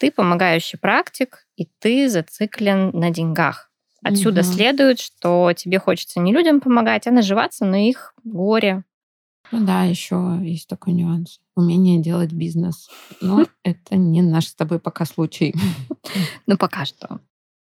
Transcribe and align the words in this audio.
Ты 0.00 0.10
помогающий 0.10 0.78
практик, 0.78 1.46
и 1.56 1.68
ты 1.78 2.08
зациклен 2.08 2.90
на 2.92 3.10
деньгах. 3.10 3.70
Отсюда 4.02 4.40
угу. 4.40 4.48
следует, 4.48 4.98
что 4.98 5.52
тебе 5.54 5.78
хочется 5.78 6.20
не 6.20 6.32
людям 6.32 6.62
помогать, 6.62 7.06
а 7.06 7.10
наживаться 7.10 7.66
на 7.66 7.86
их 7.86 8.14
горе. 8.24 8.84
Ну 9.52 9.66
да, 9.66 9.84
еще 9.84 10.38
есть 10.42 10.68
такой 10.68 10.94
нюанс. 10.94 11.38
Умение 11.54 12.00
делать 12.00 12.32
бизнес. 12.32 12.88
Но 13.20 13.44
это 13.62 13.96
не 13.96 14.22
наш 14.22 14.46
с 14.46 14.54
тобой 14.54 14.80
пока 14.80 15.04
случай. 15.04 15.54
Ну, 16.46 16.56
пока 16.56 16.86
что. 16.86 17.20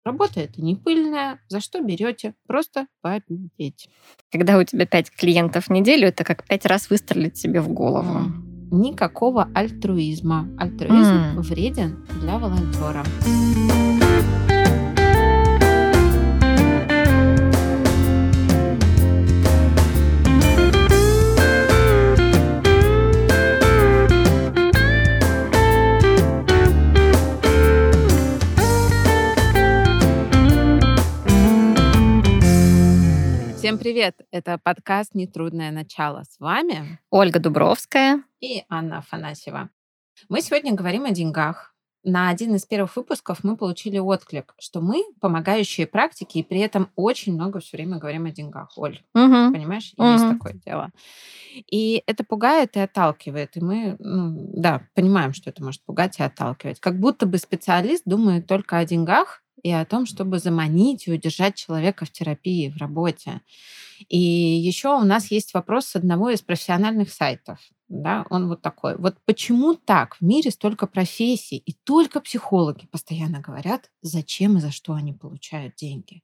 Работа 0.05 0.39
это 0.39 0.61
не 0.61 0.75
пыльная, 0.75 1.41
за 1.49 1.59
что 1.59 1.81
берете? 1.81 2.35
Просто 2.47 2.87
пообедеть. 3.01 3.89
Когда 4.31 4.57
у 4.57 4.63
тебя 4.63 4.85
пять 4.85 5.09
клиентов 5.09 5.65
в 5.65 5.69
неделю, 5.71 6.07
это 6.07 6.23
как 6.23 6.45
пять 6.47 6.65
раз 6.65 6.89
выстрелить 6.89 7.37
себе 7.37 7.59
в 7.59 7.69
голову. 7.69 8.31
Никакого 8.71 9.49
альтруизма. 9.55 10.47
Альтруизм 10.57 11.37
mm. 11.37 11.41
вреден 11.41 12.05
для 12.21 12.37
волонтера. 12.37 13.03
Всем 33.57 33.77
привет! 33.77 34.15
Это 34.31 34.59
подкаст 34.63 35.15
«Нетрудное 35.15 35.71
начало». 35.71 36.23
С 36.23 36.39
вами 36.39 36.99
Ольга 37.11 37.39
Дубровская 37.39 38.23
и 38.41 38.63
Анна 38.69 38.99
Афанасьева. 38.99 39.69
Мы 40.27 40.41
сегодня 40.41 40.73
говорим 40.73 41.05
о 41.05 41.11
деньгах. 41.11 41.73
На 42.03 42.29
один 42.29 42.55
из 42.55 42.65
первых 42.65 42.95
выпусков 42.95 43.43
мы 43.43 43.57
получили 43.57 43.97
отклик, 43.97 44.55
что 44.57 44.79
мы 44.79 45.03
помогающие 45.19 45.85
практики, 45.85 46.37
и 46.37 46.43
при 46.43 46.59
этом 46.59 46.89
очень 46.95 47.33
много 47.33 47.59
все 47.59 47.75
время 47.75 47.97
говорим 47.97 48.25
о 48.25 48.31
деньгах. 48.31 48.71
Оль, 48.77 49.01
угу. 49.13 49.51
понимаешь, 49.51 49.93
угу. 49.97 50.07
есть 50.07 50.29
такое 50.29 50.53
дело. 50.53 50.91
И 51.69 52.01
это 52.07 52.23
пугает 52.23 52.77
и 52.77 52.79
отталкивает. 52.79 53.57
И 53.57 53.59
мы, 53.61 53.97
ну, 53.99 54.49
да, 54.55 54.87
понимаем, 54.95 55.33
что 55.33 55.49
это 55.49 55.61
может 55.61 55.83
пугать 55.83 56.19
и 56.19 56.23
отталкивать. 56.23 56.79
Как 56.79 56.97
будто 56.97 57.25
бы 57.25 57.37
специалист 57.37 58.03
думает 58.05 58.47
только 58.47 58.77
о 58.77 58.85
деньгах, 58.85 59.43
и 59.63 59.71
о 59.71 59.85
том, 59.85 60.05
чтобы 60.05 60.39
заманить 60.39 61.07
и 61.07 61.11
удержать 61.11 61.55
человека 61.55 62.05
в 62.05 62.11
терапии, 62.11 62.69
в 62.69 62.77
работе. 62.77 63.41
И 64.07 64.17
еще 64.17 64.95
у 64.95 65.03
нас 65.03 65.31
есть 65.31 65.53
вопрос 65.53 65.87
с 65.87 65.95
одного 65.95 66.29
из 66.29 66.41
профессиональных 66.41 67.11
сайтов. 67.11 67.59
Да, 67.89 68.27
он 68.29 68.47
вот 68.47 68.61
такой. 68.61 68.95
Вот 68.97 69.17
почему 69.25 69.73
так? 69.73 70.15
В 70.17 70.21
мире 70.21 70.51
столько 70.51 70.85
профессий, 70.85 71.57
и 71.57 71.73
только 71.73 72.21
психологи 72.21 72.85
постоянно 72.85 73.39
говорят, 73.39 73.89
зачем 74.03 74.57
и 74.57 74.61
за 74.61 74.71
что 74.71 74.93
они 74.93 75.11
получают 75.11 75.75
деньги. 75.75 76.21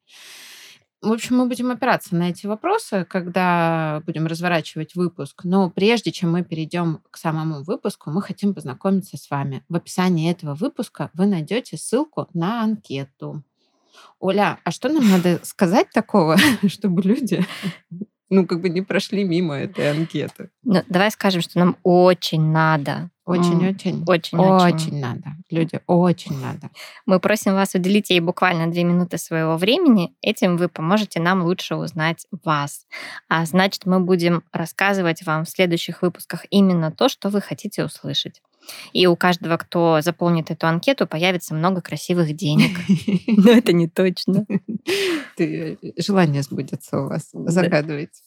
В 1.02 1.11
общем, 1.11 1.38
мы 1.38 1.47
будем 1.47 1.71
опираться 1.71 2.16
на 2.16 2.30
эти 2.30 2.45
вопросы, 2.45 3.05
когда 3.08 4.02
будем 4.05 4.27
разворачивать 4.27 4.95
выпуск. 4.95 5.41
Но 5.43 5.69
прежде 5.69 6.11
чем 6.11 6.31
мы 6.31 6.43
перейдем 6.43 7.02
к 7.11 7.17
самому 7.17 7.63
выпуску, 7.63 8.11
мы 8.11 8.21
хотим 8.21 8.53
познакомиться 8.53 9.17
с 9.17 9.30
вами. 9.30 9.63
В 9.67 9.75
описании 9.75 10.31
этого 10.31 10.53
выпуска 10.55 11.09
вы 11.13 11.25
найдете 11.25 11.77
ссылку 11.77 12.27
на 12.33 12.63
анкету. 12.63 13.43
Оля, 14.19 14.59
а 14.63 14.71
что 14.71 14.89
нам 14.89 15.08
надо 15.09 15.39
сказать 15.43 15.89
такого, 15.91 16.38
чтобы 16.67 17.02
люди 17.02 17.45
ну, 18.29 18.45
как 18.45 18.61
бы 18.61 18.69
не 18.69 18.81
прошли 18.81 19.23
мимо 19.23 19.55
этой 19.55 19.91
анкеты. 19.91 20.49
Ну, 20.63 20.83
давай 20.87 21.11
скажем, 21.11 21.41
что 21.41 21.59
нам 21.59 21.77
очень 21.83 22.41
надо. 22.41 23.09
Очень-очень. 23.25 24.03
Очень-очень. 24.05 24.99
надо. 24.99 25.35
Люди, 25.49 25.79
очень 25.87 26.39
надо. 26.39 26.69
Мы 27.07 27.19
просим 27.19 27.53
вас 27.55 27.73
уделить 27.73 28.11
ей 28.11 28.19
буквально 28.19 28.67
две 28.71 28.83
минуты 28.83 29.17
своего 29.17 29.57
времени. 29.57 30.15
Этим 30.21 30.57
вы 30.57 30.69
поможете 30.69 31.19
нам 31.19 31.43
лучше 31.43 31.75
узнать 31.75 32.27
вас. 32.43 32.85
А 33.27 33.45
значит, 33.45 33.87
мы 33.87 33.99
будем 33.99 34.43
рассказывать 34.52 35.25
вам 35.25 35.45
в 35.45 35.49
следующих 35.49 36.03
выпусках 36.03 36.45
именно 36.52 36.91
то, 36.91 37.09
что 37.09 37.30
вы 37.30 37.41
хотите 37.41 37.83
услышать. 37.83 38.41
И 38.93 39.08
у 39.08 39.15
каждого, 39.15 39.58
кто 39.58 40.02
заполнит 40.02 40.52
эту 40.52 40.67
анкету, 40.67 41.08
появится 41.08 41.53
много 41.53 41.81
красивых 41.81 42.33
денег. 42.36 42.77
Но 43.27 43.52
это 43.52 43.73
не 43.73 43.87
точно. 43.87 44.45
Желание 45.98 46.43
сбудется 46.43 46.99
у 46.99 47.08
вас. 47.08 47.30
Загадывайте. 47.33 48.21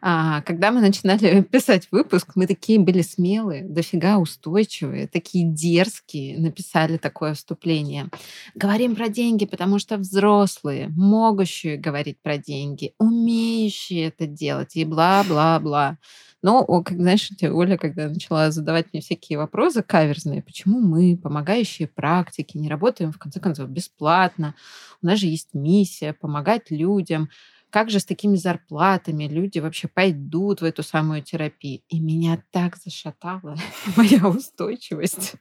А, 0.00 0.42
когда 0.42 0.70
мы 0.70 0.80
начинали 0.80 1.42
писать 1.52 1.88
выпуск, 1.90 2.32
мы 2.34 2.46
такие 2.46 2.78
были 2.78 3.02
смелые, 3.02 3.64
дофига 3.64 4.18
устойчивые, 4.18 5.08
такие 5.08 5.44
дерзкие, 5.44 6.38
написали 6.38 6.96
такое 6.96 7.34
вступление. 7.34 8.08
Говорим 8.54 8.96
про 8.96 9.08
деньги, 9.08 9.46
потому 9.46 9.78
что 9.78 9.96
взрослые, 9.96 10.88
могущие 10.96 11.76
говорить 11.76 12.18
про 12.22 12.38
деньги, 12.38 12.94
умеющие 12.98 14.08
это 14.08 14.26
делать 14.26 14.76
и 14.76 14.84
бла-бла-бла. 14.84 15.98
Но, 16.40 16.64
как 16.82 16.96
знаешь, 16.96 17.30
Оля, 17.42 17.76
когда 17.76 18.08
начала 18.08 18.52
задавать 18.52 18.92
мне 18.92 19.02
всякие 19.02 19.38
вопросы 19.38 19.82
каверзные, 19.82 20.42
почему 20.42 20.78
мы, 20.80 21.16
помогающие 21.16 21.88
практики, 21.88 22.56
не 22.56 22.68
работаем, 22.68 23.10
в 23.10 23.18
конце 23.18 23.40
концов, 23.40 23.68
бесплатно, 23.68 24.54
у 25.02 25.06
нас 25.06 25.18
же 25.18 25.26
есть 25.26 25.48
миссия 25.52 26.12
помогать 26.12 26.70
людям, 26.70 27.28
как 27.70 27.90
же 27.90 28.00
с 28.00 28.04
такими 28.04 28.36
зарплатами 28.36 29.24
люди 29.24 29.58
вообще 29.58 29.88
пойдут 29.88 30.60
в 30.60 30.64
эту 30.64 30.82
самую 30.82 31.22
терапию? 31.22 31.82
И 31.88 32.00
меня 32.00 32.42
так 32.50 32.76
зашатало, 32.76 33.56
моя 33.96 34.28
устойчивость 34.28 35.34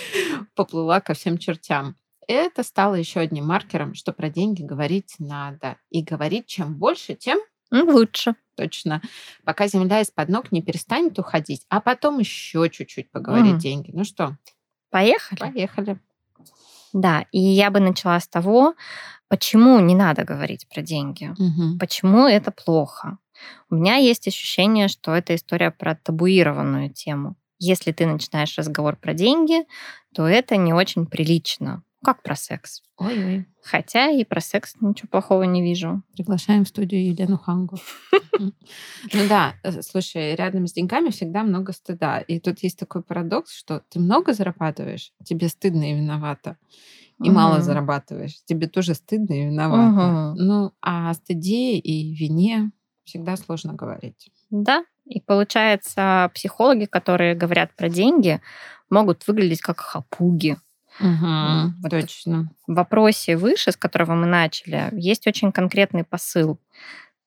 поплыла 0.54 1.00
ко 1.00 1.14
всем 1.14 1.38
чертям. 1.38 1.96
Это 2.26 2.62
стало 2.62 2.94
еще 2.94 3.20
одним 3.20 3.46
маркером, 3.46 3.94
что 3.94 4.12
про 4.12 4.28
деньги 4.28 4.62
говорить 4.62 5.14
надо. 5.18 5.76
И 5.88 6.02
говорить 6.02 6.46
чем 6.46 6.76
больше, 6.76 7.14
тем 7.14 7.38
лучше 7.70 8.34
точно, 8.54 9.00
пока 9.44 9.68
земля 9.68 10.00
из-под 10.00 10.28
ног 10.28 10.52
не 10.52 10.62
перестанет 10.62 11.18
уходить, 11.18 11.64
а 11.68 11.80
потом 11.80 12.18
еще 12.18 12.68
чуть-чуть 12.70 13.10
поговорить 13.10 13.54
mm. 13.54 13.60
деньги. 13.60 13.90
Ну 13.94 14.04
что? 14.04 14.36
Поехали? 14.90 15.38
Поехали. 15.38 16.00
Да, 16.92 17.26
и 17.32 17.38
я 17.38 17.70
бы 17.70 17.80
начала 17.80 18.18
с 18.18 18.28
того, 18.28 18.74
почему 19.28 19.78
не 19.80 19.94
надо 19.94 20.24
говорить 20.24 20.66
про 20.68 20.82
деньги, 20.82 21.30
угу. 21.30 21.78
почему 21.78 22.26
это 22.26 22.50
плохо. 22.50 23.18
У 23.70 23.76
меня 23.76 23.96
есть 23.96 24.26
ощущение, 24.26 24.88
что 24.88 25.14
это 25.14 25.34
история 25.34 25.70
про 25.70 25.94
табуированную 25.94 26.90
тему. 26.90 27.36
Если 27.58 27.92
ты 27.92 28.06
начинаешь 28.06 28.56
разговор 28.56 28.96
про 28.96 29.14
деньги, 29.14 29.64
то 30.14 30.26
это 30.26 30.56
не 30.56 30.72
очень 30.72 31.06
прилично. 31.06 31.82
Как 32.04 32.22
про 32.22 32.36
секс. 32.36 32.82
Ой-ой. 32.96 33.46
Хотя 33.62 34.10
и 34.10 34.24
про 34.24 34.40
секс 34.40 34.74
ничего 34.80 35.08
плохого 35.10 35.42
не 35.42 35.62
вижу. 35.62 36.02
Приглашаем 36.14 36.64
в 36.64 36.68
студию 36.68 37.04
Елену 37.04 37.38
Хангу. 37.38 37.78
Ну 39.12 39.28
да, 39.28 39.54
э, 39.62 39.82
слушай, 39.82 40.34
рядом 40.34 40.66
с 40.66 40.72
деньгами 40.72 41.10
всегда 41.10 41.42
много 41.42 41.72
стыда. 41.72 42.20
И 42.20 42.40
тут 42.40 42.60
есть 42.60 42.78
такой 42.78 43.02
парадокс, 43.02 43.52
что 43.52 43.82
ты 43.88 44.00
много 44.00 44.32
зарабатываешь, 44.32 45.12
тебе 45.24 45.48
стыдно 45.48 45.90
и 45.90 45.94
виновата. 45.94 46.56
И 47.22 47.30
мало 47.30 47.60
зарабатываешь, 47.60 48.44
тебе 48.44 48.68
тоже 48.68 48.94
стыдно 48.94 49.32
и 49.32 49.46
виновата. 49.46 50.34
Ну, 50.36 50.72
а 50.80 51.10
о 51.10 51.14
стыде 51.14 51.76
и 51.76 52.14
вине 52.14 52.70
всегда 53.04 53.36
сложно 53.36 53.72
говорить. 53.72 54.30
Да, 54.50 54.84
и 55.04 55.20
получается, 55.20 56.30
психологи, 56.34 56.84
которые 56.84 57.34
говорят 57.34 57.74
про 57.74 57.88
деньги, 57.88 58.40
могут 58.90 59.26
выглядеть 59.26 59.62
как 59.62 59.80
хапуги. 59.80 60.56
Угу, 61.00 61.72
вот 61.82 61.90
точно. 61.90 62.50
В 62.66 62.74
вопросе 62.74 63.36
выше, 63.36 63.72
с 63.72 63.76
которого 63.76 64.14
мы 64.14 64.26
начали, 64.26 64.88
есть 64.92 65.26
очень 65.26 65.52
конкретный 65.52 66.04
посыл. 66.04 66.58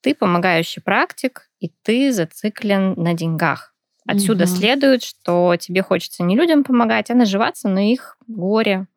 Ты 0.02 0.16
помогающий 0.16 0.82
практик, 0.82 1.50
и 1.62 1.72
ты 1.84 2.12
зациклен 2.12 2.96
на 2.98 3.14
деньгах. 3.14 3.74
Отсюда 4.08 4.44
угу. 4.46 4.52
следует, 4.52 5.04
что 5.04 5.56
тебе 5.58 5.84
хочется 5.84 6.24
не 6.24 6.36
людям 6.36 6.64
помогать, 6.64 7.12
а 7.12 7.16
наживаться 7.16 7.70
на 7.70 7.92
их 7.92 8.18
горе. 8.28 8.88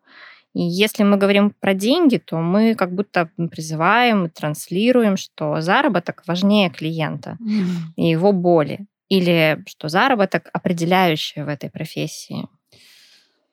И 0.54 0.62
если 0.62 1.02
мы 1.02 1.18
говорим 1.18 1.50
про 1.50 1.74
деньги, 1.74 2.16
то 2.16 2.38
мы 2.38 2.74
как 2.74 2.94
будто 2.94 3.28
призываем 3.50 4.26
и 4.26 4.30
транслируем, 4.30 5.16
что 5.16 5.60
заработок 5.60 6.22
важнее 6.26 6.70
клиента 6.70 7.36
mm. 7.40 7.66
и 7.96 8.08
его 8.08 8.32
боли. 8.32 8.86
Или 9.08 9.62
что 9.66 9.88
заработок 9.88 10.48
определяющий 10.52 11.42
в 11.42 11.48
этой 11.48 11.70
профессии. 11.70 12.48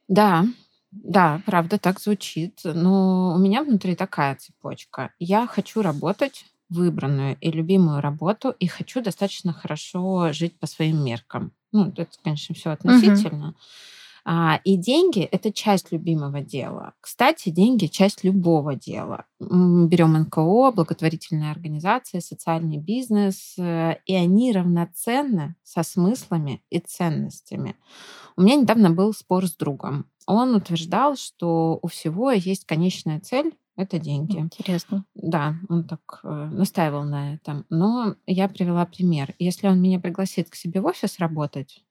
Да, 0.07 0.45
да, 0.91 1.41
правда, 1.45 1.77
так 1.77 1.99
звучит. 1.99 2.61
Но 2.63 3.33
у 3.35 3.39
меня 3.39 3.63
внутри 3.63 3.95
такая 3.95 4.35
цепочка. 4.35 5.11
Я 5.19 5.47
хочу 5.47 5.81
работать 5.81 6.45
выбранную 6.71 7.37
и 7.39 7.51
любимую 7.51 8.01
работу, 8.01 8.55
и 8.59 8.65
хочу 8.65 9.01
достаточно 9.01 9.53
хорошо 9.53 10.31
жить 10.31 10.57
по 10.57 10.65
своим 10.65 11.03
меркам. 11.03 11.51
Ну, 11.71 11.93
это, 11.95 12.07
конечно, 12.23 12.55
все 12.55 12.71
относительно. 12.71 13.49
Угу. 13.49 13.55
А, 14.23 14.59
и 14.63 14.77
деньги– 14.77 15.21
это 15.31 15.51
часть 15.51 15.91
любимого 15.91 16.41
дела. 16.41 16.93
Кстати, 17.01 17.49
деньги– 17.49 17.85
часть 17.87 18.23
любого 18.23 18.75
дела. 18.75 19.25
Берем 19.39 20.13
НКО, 20.13 20.71
благотворительные 20.71 21.51
организации, 21.51 22.19
социальный 22.19 22.77
бизнес, 22.77 23.55
э, 23.57 23.97
и 24.05 24.13
они 24.13 24.51
равноценны 24.51 25.55
со 25.63 25.81
смыслами 25.81 26.63
и 26.69 26.79
ценностями. 26.79 27.75
У 28.37 28.43
меня 28.43 28.57
недавно 28.57 28.91
был 28.91 29.11
спор 29.13 29.47
с 29.47 29.55
другом. 29.55 30.05
Он 30.27 30.53
утверждал, 30.53 31.15
что 31.15 31.79
у 31.81 31.87
всего 31.87 32.31
есть 32.31 32.65
конечная 32.65 33.19
цель 33.19 33.53
это 33.81 33.99
деньги. 33.99 34.37
Интересно. 34.37 35.05
Да, 35.15 35.55
он 35.69 35.83
так 35.83 36.21
э, 36.23 36.49
настаивал 36.51 37.03
на 37.03 37.35
этом. 37.35 37.65
Но 37.69 38.15
я 38.25 38.47
привела 38.47 38.85
пример. 38.85 39.35
Если 39.39 39.67
он 39.67 39.81
меня 39.81 39.99
пригласит 39.99 40.49
к 40.49 40.55
себе 40.55 40.81
в 40.81 40.85
офис 40.85 41.19
работать, 41.19 41.83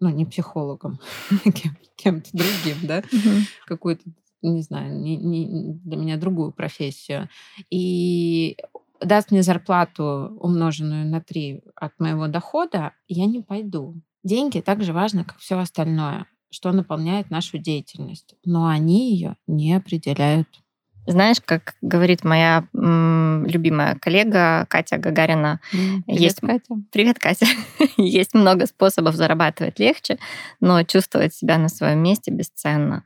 ну, 0.00 0.08
не 0.08 0.24
психологом, 0.24 0.98
кем, 1.54 1.76
кем-то 1.96 2.30
другим, 2.32 2.78
да, 2.82 3.02
какую-то, 3.66 4.02
не 4.42 4.62
знаю, 4.62 4.98
не, 4.98 5.16
не, 5.16 5.74
для 5.84 5.96
меня 5.96 6.16
другую 6.16 6.52
профессию, 6.52 7.28
и 7.70 8.56
даст 9.00 9.30
мне 9.30 9.42
зарплату, 9.42 10.36
умноженную 10.40 11.06
на 11.06 11.20
три 11.20 11.62
от 11.74 11.98
моего 12.00 12.28
дохода, 12.28 12.92
я 13.08 13.26
не 13.26 13.40
пойду. 13.40 14.00
Деньги 14.22 14.60
так 14.60 14.82
же 14.82 14.92
важно, 14.92 15.24
как 15.24 15.38
все 15.38 15.58
остальное, 15.58 16.26
что 16.50 16.72
наполняет 16.72 17.30
нашу 17.30 17.58
деятельность, 17.58 18.34
но 18.44 18.66
они 18.66 19.12
ее 19.12 19.36
не 19.46 19.74
определяют. 19.74 20.48
Знаешь, 21.06 21.38
как 21.44 21.74
говорит 21.80 22.24
моя 22.24 22.64
м, 22.74 23.46
любимая 23.46 23.96
коллега 23.96 24.66
Катя 24.68 24.98
Гагарина, 24.98 25.60
привет, 25.70 26.20
есть 26.20 26.40
Катя. 26.40 26.74
Привет, 26.92 27.18
Катя. 27.18 27.46
есть 27.96 28.34
много 28.34 28.66
способов 28.66 29.14
зарабатывать 29.14 29.78
легче, 29.78 30.18
но 30.60 30.82
чувствовать 30.84 31.34
себя 31.34 31.58
на 31.58 31.68
своем 31.68 32.02
месте 32.02 32.30
бесценно. 32.30 33.04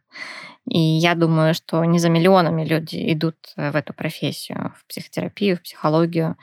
И 0.68 0.78
я 0.78 1.14
думаю, 1.14 1.54
что 1.54 1.84
не 1.84 1.98
за 1.98 2.08
миллионами 2.08 2.64
люди 2.64 3.12
идут 3.12 3.36
э, 3.56 3.70
в 3.70 3.76
эту 3.76 3.92
профессию, 3.92 4.74
в 4.78 4.86
психотерапию, 4.86 5.58
в 5.58 5.62
психологию. 5.62 6.36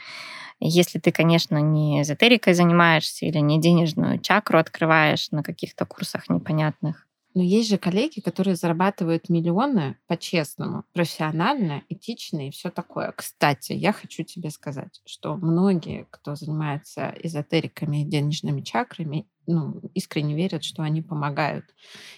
Если 0.59 0.99
ты, 0.99 1.11
конечно, 1.11 1.57
не 1.57 2.03
эзотерикой 2.03 2.53
занимаешься 2.53 3.25
или 3.25 3.39
не 3.39 3.59
денежную 3.59 4.19
чакру 4.19 4.59
открываешь 4.59 5.31
на 5.31 5.41
каких-то 5.41 5.85
курсах 5.85 6.29
непонятных, 6.29 7.07
но 7.33 7.41
есть 7.41 7.69
же 7.69 7.77
коллеги, 7.77 8.19
которые 8.19 8.55
зарабатывают 8.55 9.29
миллионы 9.29 9.97
по-честному, 10.07 10.83
профессионально, 10.93 11.83
этично 11.89 12.47
и 12.47 12.51
все 12.51 12.69
такое. 12.69 13.13
Кстати, 13.15 13.73
я 13.73 13.93
хочу 13.93 14.23
тебе 14.23 14.49
сказать, 14.49 15.01
что 15.05 15.35
многие, 15.35 16.07
кто 16.09 16.35
занимается 16.35 17.13
эзотериками 17.23 18.01
и 18.01 18.05
денежными 18.05 18.61
чакрами, 18.61 19.27
ну, 19.47 19.81
искренне 19.93 20.35
верят, 20.35 20.63
что 20.63 20.83
они 20.83 21.01
помогают. 21.01 21.65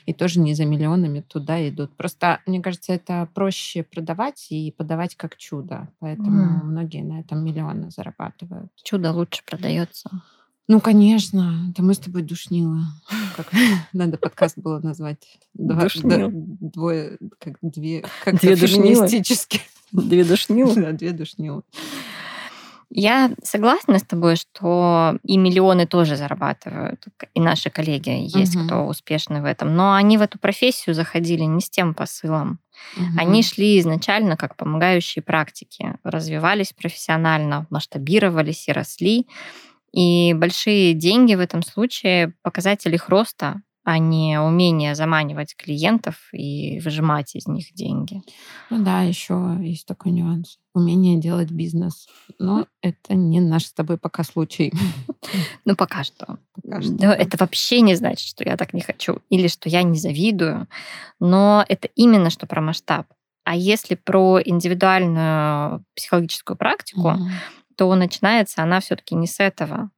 И 0.05 0.13
тоже 0.13 0.39
не 0.39 0.53
за 0.53 0.65
миллионами 0.65 1.21
туда 1.21 1.67
идут. 1.67 1.95
Просто, 1.95 2.41
мне 2.45 2.61
кажется, 2.61 2.93
это 2.93 3.29
проще 3.33 3.83
продавать 3.83 4.47
и 4.51 4.71
подавать 4.71 5.15
как 5.15 5.37
чудо. 5.37 5.89
Поэтому 5.99 6.59
mm. 6.59 6.63
многие 6.63 7.01
на 7.01 7.21
этом 7.21 7.43
миллионы 7.43 7.91
зарабатывают. 7.91 8.71
Чудо 8.83 9.11
лучше 9.11 9.41
продается. 9.45 10.09
Ну, 10.67 10.79
конечно. 10.79 11.69
Это 11.71 11.83
мы 11.83 11.93
с 11.93 11.99
тобой 11.99 12.21
душнила. 12.21 12.79
Как 13.35 13.51
надо 13.93 14.17
подкаст 14.17 14.57
было 14.57 14.79
назвать. 14.79 15.39
Два, 15.53 15.87
да, 16.03 16.29
двое, 16.31 17.17
как 17.39 17.57
две, 17.61 18.05
как 18.23 18.39
две 18.39 18.55
душнилы. 18.55 19.07
Две 19.91 20.23
душнилы? 20.23 20.73
Да, 20.81 20.91
две 20.91 21.11
душнилы. 21.11 21.63
Я 22.95 23.31
согласна 23.41 23.97
с 23.97 24.03
тобой, 24.03 24.35
что 24.35 25.17
и 25.23 25.37
миллионы 25.37 25.87
тоже 25.87 26.15
зарабатывают, 26.15 27.03
и 27.33 27.41
наши 27.41 27.71
коллеги 27.71 28.11
есть, 28.37 28.55
угу. 28.55 28.65
кто 28.65 28.85
успешны 28.85 29.41
в 29.41 29.45
этом. 29.45 29.75
Но 29.75 29.95
они 29.95 30.19
в 30.19 30.21
эту 30.21 30.37
профессию 30.37 30.93
заходили 30.93 31.41
не 31.41 31.59
с 31.59 31.71
тем 31.71 31.95
посылом. 31.95 32.59
Угу. 32.95 33.05
Они 33.17 33.41
шли 33.41 33.79
изначально 33.79 34.37
как 34.37 34.55
помогающие 34.55 35.23
практики, 35.23 35.97
развивались 36.03 36.71
профессионально, 36.73 37.65
масштабировались 37.71 38.67
и 38.67 38.71
росли. 38.71 39.27
И 39.93 40.33
большие 40.33 40.93
деньги 40.93 41.35
в 41.35 41.39
этом 41.39 41.61
случае 41.61 42.33
показатель 42.41 42.93
их 42.95 43.09
роста, 43.09 43.61
а 43.83 43.97
не 43.97 44.39
умение 44.39 44.95
заманивать 44.95 45.55
клиентов 45.55 46.15
и 46.31 46.79
выжимать 46.79 47.35
из 47.35 47.47
них 47.47 47.73
деньги. 47.73 48.21
Ну 48.69 48.83
да, 48.83 49.01
еще 49.01 49.57
есть 49.61 49.85
такой 49.85 50.13
нюанс. 50.13 50.57
Умение 50.73 51.19
делать 51.19 51.51
бизнес. 51.51 52.07
Но 52.39 52.65
это 52.81 53.13
не 53.13 53.41
наш 53.41 53.65
с 53.65 53.73
тобой 53.73 53.97
пока 53.97 54.23
случай. 54.23 54.73
Ну, 55.65 55.77
пока 55.77 56.03
что. 56.03 56.37
Пока 56.53 56.81
что. 56.81 56.91
Да, 56.91 57.15
это 57.15 57.37
вообще 57.37 57.79
не 57.79 57.95
значит, 57.95 58.27
что 58.27 58.43
я 58.43 58.57
так 58.57 58.73
не 58.73 58.81
хочу 58.81 59.19
или 59.29 59.47
что 59.47 59.69
я 59.69 59.81
не 59.81 59.97
завидую. 59.97 60.67
Но 61.21 61.63
это 61.69 61.87
именно 61.95 62.29
что 62.29 62.45
про 62.45 62.61
масштаб. 62.61 63.07
А 63.45 63.55
если 63.55 63.95
про 63.95 64.41
индивидуальную 64.43 65.85
психологическую 65.95 66.57
практику, 66.57 67.07
mm-hmm 67.07 67.62
то 67.75 67.93
начинается 67.95 68.63
она 68.63 68.79
все-таки 68.79 69.15
не 69.15 69.27
с 69.27 69.39
этого. 69.39 69.89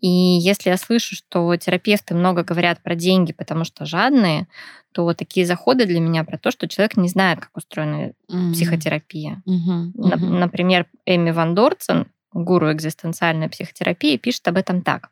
И 0.00 0.08
если 0.08 0.68
я 0.68 0.76
слышу, 0.76 1.14
что 1.14 1.56
терапевты 1.56 2.14
много 2.14 2.44
говорят 2.44 2.82
про 2.82 2.94
деньги, 2.94 3.32
потому 3.32 3.64
что 3.64 3.86
жадные, 3.86 4.48
то 4.92 5.14
такие 5.14 5.46
заходы 5.46 5.86
для 5.86 5.98
меня 5.98 6.24
про 6.24 6.36
то, 6.36 6.50
что 6.50 6.68
человек 6.68 6.96
не 6.98 7.08
знает, 7.08 7.40
как 7.40 7.56
устроена 7.56 8.12
mm-hmm. 8.30 8.52
психотерапия. 8.52 9.42
Mm-hmm. 9.48 9.92
Mm-hmm. 9.96 10.38
Например, 10.38 10.86
Эми 11.06 11.30
Ван 11.30 11.54
Дорцен, 11.54 12.06
гуру 12.32 12.70
экзистенциальной 12.70 13.48
психотерапии, 13.48 14.18
пишет 14.18 14.46
об 14.46 14.58
этом 14.58 14.82
так. 14.82 15.08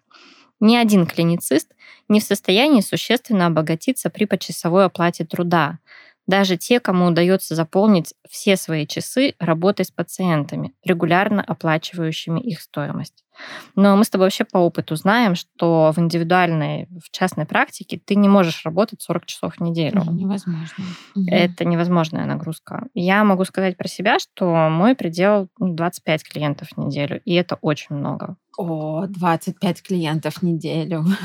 Ни 0.61 0.77
один 0.77 1.07
клиницист 1.07 1.73
не 2.09 2.21
в 2.21 2.25
состоянии 2.25 2.83
существенно 2.83 3.47
обогатиться 3.47 4.11
при 4.11 4.27
почасовой 4.27 4.85
оплате 4.85 5.25
труда, 5.25 5.79
даже 6.27 6.57
те, 6.57 6.81
кому 6.81 7.07
удается 7.07 7.55
заполнить 7.55 8.15
все 8.29 8.57
свои 8.57 8.87
часы 8.87 9.35
работой 9.39 9.85
с 9.85 9.91
пациентами, 9.91 10.73
регулярно 10.85 11.43
оплачивающими 11.43 12.41
их 12.41 12.61
стоимость. 12.61 13.25
Но 13.75 13.97
мы 13.97 14.05
с 14.05 14.11
тобой 14.11 14.27
вообще 14.27 14.45
по 14.45 14.59
опыту 14.59 14.95
знаем, 14.95 15.35
что 15.35 15.93
в 15.95 15.99
индивидуальной, 15.99 16.87
в 17.03 17.11
частной 17.11 17.47
практике 17.47 18.01
ты 18.05 18.15
не 18.15 18.29
можешь 18.29 18.65
работать 18.65 19.01
40 19.03 19.27
часов 19.27 19.55
в 19.57 19.61
неделю. 19.61 20.05
Невозможно. 20.11 20.85
Это 21.27 21.65
невозможная 21.65 22.27
нагрузка. 22.27 22.87
Я 22.95 23.25
могу 23.25 23.45
сказать 23.45 23.77
про 23.77 23.89
себя, 23.89 24.19
что 24.19 24.69
мой 24.69 24.95
предел 24.95 25.49
25 25.59 26.25
клиентов 26.25 26.69
в 26.75 26.77
неделю, 26.79 27.21
и 27.25 27.35
это 27.35 27.57
очень 27.61 27.97
много. 27.97 28.37
О, 28.59 29.07
25 29.07 29.83
клиентов 29.83 30.37
в 30.37 30.43
неделю. 30.43 31.05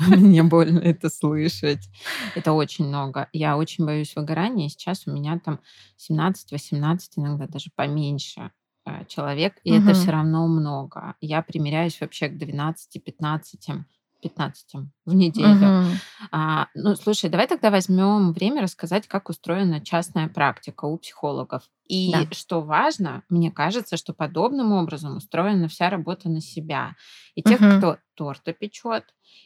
Мне 0.08 0.42
больно 0.42 0.78
это 0.78 1.10
слышать. 1.10 1.88
Это 2.34 2.52
очень 2.52 2.86
много. 2.86 3.28
Я 3.32 3.56
очень 3.56 3.84
боюсь 3.84 4.16
выгорания. 4.16 4.68
Сейчас 4.68 5.06
у 5.06 5.12
меня 5.12 5.38
там 5.38 5.60
17-18, 5.98 6.98
иногда 7.16 7.46
даже 7.46 7.70
поменьше 7.76 8.50
э, 8.86 9.04
человек, 9.06 9.54
и 9.64 9.72
угу. 9.72 9.82
это 9.82 9.94
все 9.94 10.10
равно 10.10 10.46
много. 10.48 11.14
Я 11.20 11.42
примеряюсь 11.42 12.00
вообще 12.00 12.28
к 12.28 12.40
12-15 12.40 13.84
15 14.20 14.74
в 15.06 15.14
неделю. 15.14 15.80
Угу. 15.80 15.88
А, 16.32 16.68
ну, 16.74 16.94
слушай, 16.94 17.30
давай 17.30 17.46
тогда 17.46 17.70
возьмем 17.70 18.32
время 18.32 18.62
рассказать, 18.62 19.08
как 19.08 19.28
устроена 19.28 19.80
частная 19.80 20.28
практика 20.28 20.84
у 20.84 20.98
психологов. 20.98 21.62
И 21.86 22.12
да. 22.12 22.26
что 22.30 22.60
важно, 22.60 23.24
мне 23.28 23.50
кажется, 23.50 23.96
что 23.96 24.14
подобным 24.14 24.72
образом 24.72 25.16
устроена 25.16 25.66
вся 25.68 25.90
работа 25.90 26.28
на 26.28 26.40
себя. 26.40 26.94
И 27.34 27.42
тех, 27.42 27.60
угу. 27.60 27.78
кто 27.78 27.98
торты 28.14 28.52
печет, 28.52 29.04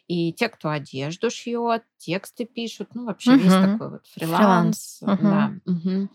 и 0.08 0.32
те, 0.32 0.48
кто 0.48 0.68
одежду 0.68 1.30
шьет, 1.30 1.84
тексты 1.96 2.44
пишут, 2.44 2.90
ну, 2.94 3.06
вообще 3.06 3.32
угу. 3.32 3.40
весь 3.40 3.52
такой 3.52 3.90
вот 3.92 4.06
фриланс. 4.08 4.98
фриланс. 4.98 5.20
Угу. 5.20 5.22
Да. 5.22 5.52
Угу. 5.64 6.08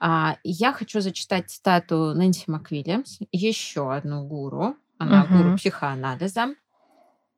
А, 0.00 0.36
я 0.42 0.72
хочу 0.72 1.00
зачитать 1.00 1.50
цитату 1.50 2.12
Нэнси 2.14 2.50
МакВильямс, 2.50 3.18
еще 3.30 3.94
одну 3.94 4.26
гуру. 4.26 4.76
Она 4.98 5.24
угу. 5.24 5.36
гуру 5.36 5.56
психоанализа. 5.56 6.54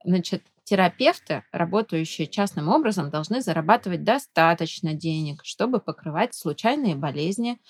Значит, 0.05 0.43
Терапевты, 0.65 1.45
работающие 1.53 2.27
частным 2.27 2.69
образом, 2.69 3.11
должны 3.11 3.43
зарабатывать 3.43 4.03
достаточно 4.03 4.95
денег, 4.95 5.43
чтобы 5.45 5.79
покрывать 5.79 6.35
случайные 6.35 6.97
болезни, 6.97 7.61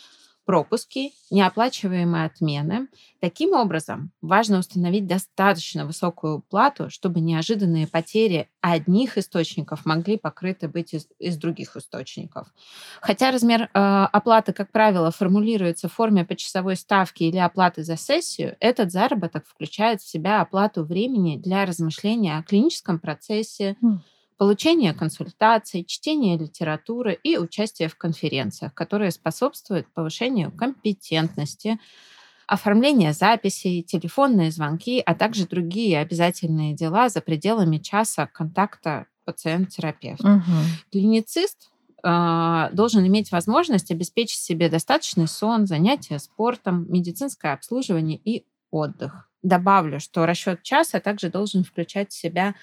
пропуски, 0.45 1.13
неоплачиваемые 1.31 2.27
отмены. 2.27 2.89
Таким 3.21 3.53
образом, 3.53 4.13
важно 4.21 4.59
установить 4.59 5.07
достаточно 5.07 5.87
высокую 5.87 6.41
плату, 6.41 6.91
чтобы 6.91 7.21
неожиданные 7.21 7.87
потери 7.87 8.49
одних 8.61 9.19
источников 9.19 9.87
могли 9.87 10.19
покрыты 10.19 10.69
быть 10.69 10.95
из, 10.95 11.09
из 11.19 11.37
других 11.37 11.77
источников. 11.77 12.49
Хотя 13.01 13.31
размер 13.31 13.63
э, 13.63 13.69
оплаты, 13.73 14.53
как 14.53 14.71
правило, 14.71 15.11
формулируется 15.11 15.89
в 15.89 15.93
форме 15.93 16.25
почасовой 16.25 16.77
ставки 16.77 17.25
или 17.25 17.39
оплаты 17.39 17.83
за 17.83 17.97
сессию, 17.97 18.57
этот 18.61 18.93
заработок 18.93 19.47
включает 19.47 20.01
в 20.01 20.09
себя 20.09 20.41
оплату 20.41 20.85
времени 20.85 21.39
для 21.39 21.65
размышления 21.65 22.39
о 22.39 22.43
клиническом 22.43 22.99
процессе, 22.99 23.77
mm 23.83 23.99
получение 24.37 24.95
консультаций, 24.95 25.85
чтение 25.85 26.37
литературы 26.37 27.19
и 27.23 27.38
участие 27.38 27.88
в 27.88 27.97
конференциях, 27.97 28.75
которые 28.75 29.11
способствуют 29.11 29.87
повышению 29.93 30.50
компетентности, 30.53 31.79
оформление 32.47 33.12
записей, 33.12 33.83
телефонные 33.83 34.50
звонки, 34.50 35.03
а 35.05 35.14
также 35.14 35.47
другие 35.47 35.99
обязательные 35.99 36.75
дела 36.75 37.09
за 37.09 37.21
пределами 37.21 37.79
часа 37.79 38.26
контакта 38.26 39.07
пациент-терапевт. 39.25 40.21
Угу. 40.21 40.43
Клиницист 40.93 41.71
э, 42.03 42.69
должен 42.73 43.07
иметь 43.07 43.33
возможность 43.33 43.91
обеспечить 43.91 44.41
себе 44.41 44.69
достаточный 44.69 45.26
сон, 45.26 45.67
занятия 45.67 46.19
спортом, 46.19 46.87
медицинское 46.91 47.55
обслуживание 47.55 48.21
и 48.23 48.45
отдых. 48.71 49.31
Добавлю, 49.43 50.00
что 50.00 50.26
расчет 50.26 50.62
часа 50.62 51.00
также 51.00 51.31
должен 51.31 51.64
включать 51.64 52.12
в 52.12 52.19
себя 52.19 52.55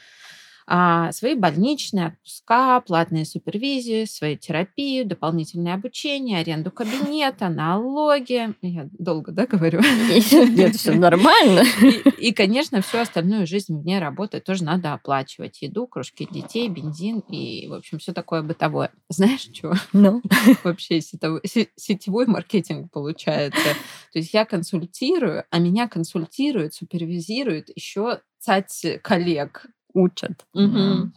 а, 0.73 1.11
свои 1.11 1.35
больничные 1.35 2.07
отпуска, 2.07 2.79
платные 2.87 3.25
супервизии, 3.25 4.05
свою 4.05 4.37
терапию, 4.37 5.05
дополнительное 5.05 5.73
обучение, 5.73 6.39
аренду 6.39 6.71
кабинета, 6.71 7.49
налоги. 7.49 8.55
Я 8.61 8.87
долго, 8.97 9.33
да, 9.33 9.47
говорю? 9.47 9.81
Нет, 10.31 10.77
все 10.77 10.93
нормально. 10.93 11.63
И, 11.81 12.27
и, 12.29 12.33
конечно, 12.33 12.81
всю 12.81 12.99
остальную 12.99 13.47
жизнь 13.47 13.77
вне 13.77 13.99
работы 13.99 14.39
тоже 14.39 14.63
надо 14.63 14.93
оплачивать. 14.93 15.61
Еду, 15.61 15.87
кружки 15.87 16.25
детей, 16.31 16.69
бензин 16.69 17.19
и, 17.27 17.67
в 17.67 17.73
общем, 17.73 17.99
все 17.99 18.13
такое 18.13 18.41
бытовое. 18.41 18.91
Знаешь, 19.09 19.49
что? 19.53 19.73
Ну? 19.91 20.21
Вообще 20.63 21.01
сетевой, 21.01 21.41
сетевой 21.75 22.27
маркетинг 22.27 22.93
получается. 22.93 23.75
То 24.13 24.19
есть 24.19 24.33
я 24.33 24.45
консультирую, 24.45 25.43
а 25.49 25.59
меня 25.59 25.89
консультирует, 25.89 26.73
супервизирует 26.73 27.75
еще 27.75 28.21
цать 28.39 28.85
коллег 29.03 29.67
учат. 29.93 30.45
Угу. 30.53 31.11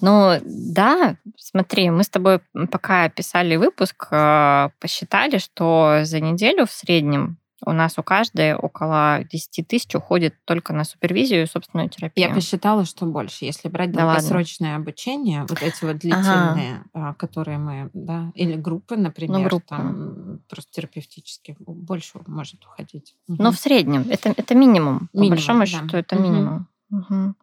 Ну, 0.00 0.32
да, 0.44 1.16
смотри, 1.36 1.90
мы 1.90 2.02
с 2.02 2.08
тобой, 2.08 2.40
пока 2.70 3.08
писали 3.08 3.56
выпуск, 3.56 4.08
э, 4.10 4.68
посчитали, 4.80 5.38
что 5.38 6.00
за 6.02 6.20
неделю 6.20 6.66
в 6.66 6.72
среднем 6.72 7.38
у 7.66 7.72
нас 7.72 7.98
у 7.98 8.02
каждой 8.02 8.54
около 8.54 9.24
10 9.24 9.66
тысяч 9.66 9.94
уходит 9.94 10.34
только 10.44 10.72
на 10.72 10.84
супервизию 10.84 11.42
и 11.42 11.46
собственную 11.46 11.88
терапию. 11.88 12.28
Я 12.28 12.34
посчитала, 12.34 12.84
что 12.84 13.06
больше. 13.06 13.44
Если 13.44 13.68
брать 13.68 13.92
да 13.92 14.02
долгосрочное 14.02 14.72
ладно. 14.72 14.82
обучение, 14.82 15.46
вот 15.48 15.62
эти 15.62 15.84
вот 15.84 15.98
длительные, 15.98 16.84
ага. 16.92 17.14
которые 17.14 17.58
мы, 17.58 17.90
да, 17.94 18.32
или 18.34 18.54
группы, 18.56 18.96
например, 18.96 19.38
ну, 19.38 19.44
группы. 19.44 19.66
там 19.68 20.40
просто 20.48 20.72
терапевтические, 20.72 21.56
больше 21.58 22.18
может 22.26 22.64
уходить. 22.64 23.14
Но 23.28 23.50
в 23.50 23.56
среднем, 23.56 24.06
это, 24.10 24.34
это 24.36 24.54
минимум. 24.54 25.08
минимум. 25.12 25.30
По 25.30 25.34
большому 25.36 25.60
да. 25.60 25.66
счету, 25.66 25.96
это 25.96 26.16
угу. 26.16 26.24
минимум. 26.24 26.68
Угу. 26.90 27.34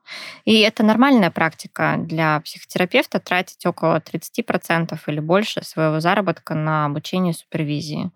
И 0.46 0.60
это 0.60 0.84
нормальная 0.84 1.32
практика 1.32 1.96
для 1.98 2.40
психотерапевта 2.42 3.20
тратить 3.20 3.66
около 3.66 4.00
30% 4.00 4.98
или 5.08 5.20
больше 5.20 5.64
своего 5.64 6.00
заработка 6.00 6.54
на 6.54 6.86
обучение 6.86 7.34
супервизии. 7.34 8.12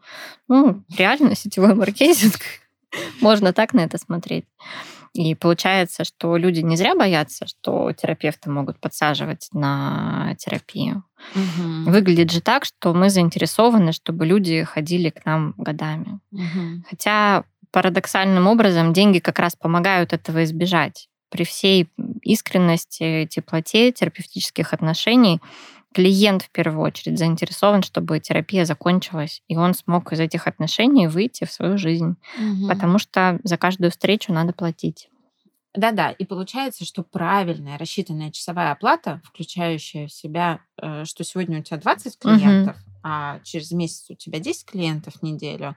Ну, 0.48 0.84
реально 0.98 1.36
сетевой 1.36 1.76
маркетинг. 1.76 2.40
Можно 3.22 3.54
так 3.54 3.74
на 3.74 3.82
это 3.82 3.98
смотреть. 3.98 4.46
И 5.14 5.34
получается, 5.34 6.04
что 6.04 6.36
люди 6.36 6.60
не 6.60 6.76
зря 6.76 6.94
боятся, 6.94 7.48
что 7.48 7.90
терапевты 7.94 8.50
могут 8.50 8.80
подсаживать 8.82 9.48
на 9.54 10.36
терапию. 10.38 11.06
Угу. 11.34 11.90
Выглядит 11.90 12.32
же 12.32 12.42
так, 12.42 12.66
что 12.66 12.94
мы 12.94 13.10
заинтересованы, 13.10 13.94
чтобы 13.94 14.26
люди 14.26 14.64
ходили 14.64 15.10
к 15.10 15.26
нам 15.26 15.54
годами. 15.58 16.20
Угу. 16.32 16.84
Хотя 16.90 17.46
парадоксальным 17.72 18.48
образом 18.48 18.92
деньги 18.92 19.20
как 19.20 19.40
раз 19.40 19.56
помогают 19.56 20.12
этого 20.12 20.44
избежать 20.44 21.08
при 21.36 21.44
всей 21.44 21.90
искренности, 22.22 23.28
теплоте 23.30 23.92
терапевтических 23.92 24.74
отношений 24.74 25.42
клиент 25.94 26.44
в 26.44 26.50
первую 26.50 26.82
очередь 26.82 27.20
заинтересован, 27.20 27.84
чтобы 27.84 28.22
терапия 28.22 28.64
закончилась, 28.64 29.42
и 29.50 29.58
он 29.58 29.74
смог 29.74 30.14
из 30.14 30.20
этих 30.22 30.48
отношений 30.48 31.08
выйти 31.08 31.44
в 31.44 31.52
свою 31.52 31.78
жизнь, 31.78 32.16
угу. 32.38 32.68
потому 32.70 33.00
что 33.00 33.40
за 33.44 33.58
каждую 33.58 33.92
встречу 33.92 34.32
надо 34.32 34.54
платить. 34.54 35.10
Да-да, 35.74 36.12
и 36.12 36.24
получается, 36.24 36.86
что 36.86 37.04
правильная 37.04 37.78
рассчитанная 37.78 38.32
часовая 38.32 38.72
оплата, 38.72 39.22
включающая 39.26 40.08
в 40.08 40.14
себя, 40.14 40.62
э, 40.82 41.04
что 41.04 41.26
сегодня 41.26 41.60
у 41.60 41.64
тебя 41.64 41.78
20 41.78 42.18
клиентов, 42.18 42.78
угу 42.78 42.95
а 43.08 43.40
через 43.44 43.70
месяц 43.70 44.10
у 44.10 44.16
тебя 44.16 44.40
10 44.40 44.66
клиентов 44.66 45.14
в 45.14 45.22
неделю, 45.22 45.76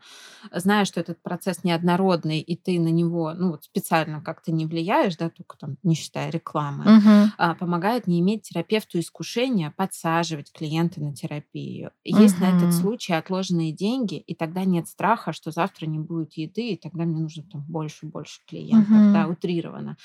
зная, 0.51 0.87
что 0.87 0.99
этот 0.99 1.23
процесс 1.23 1.63
неоднородный, 1.63 2.41
и 2.41 2.57
ты 2.57 2.81
на 2.81 2.89
него 2.89 3.35
ну, 3.35 3.51
вот 3.51 3.65
специально 3.65 4.23
как-то 4.23 4.51
не 4.51 4.65
влияешь, 4.65 5.15
да, 5.19 5.29
только 5.29 5.59
там, 5.59 5.77
не 5.83 5.95
считая 5.95 6.31
рекламы, 6.31 6.85
угу. 6.85 7.31
а, 7.37 7.55
помогает 7.55 8.07
не 8.07 8.21
иметь 8.21 8.45
терапевту 8.45 8.99
искушения 8.99 9.75
подсаживать 9.77 10.51
клиента 10.53 11.03
на 11.03 11.15
терапию. 11.15 11.91
Есть 12.03 12.37
угу. 12.37 12.47
на 12.47 12.57
этот 12.57 12.73
случай 12.73 13.13
отложенные 13.13 13.73
деньги, 13.73 14.15
и 14.15 14.35
тогда 14.35 14.65
нет 14.65 14.89
страха, 14.89 15.35
что 15.35 15.51
завтра 15.51 15.85
не 15.85 15.99
будет 15.99 16.33
еды, 16.39 16.71
и 16.71 16.77
тогда 16.79 17.05
мне 17.05 17.21
нужно 17.21 17.43
там 17.43 17.61
больше 17.69 18.07
и 18.07 18.09
больше 18.09 18.41
клиентов, 18.47 18.91
угу. 18.91 19.13
да, 19.13 19.27
утрированно. 19.29 19.99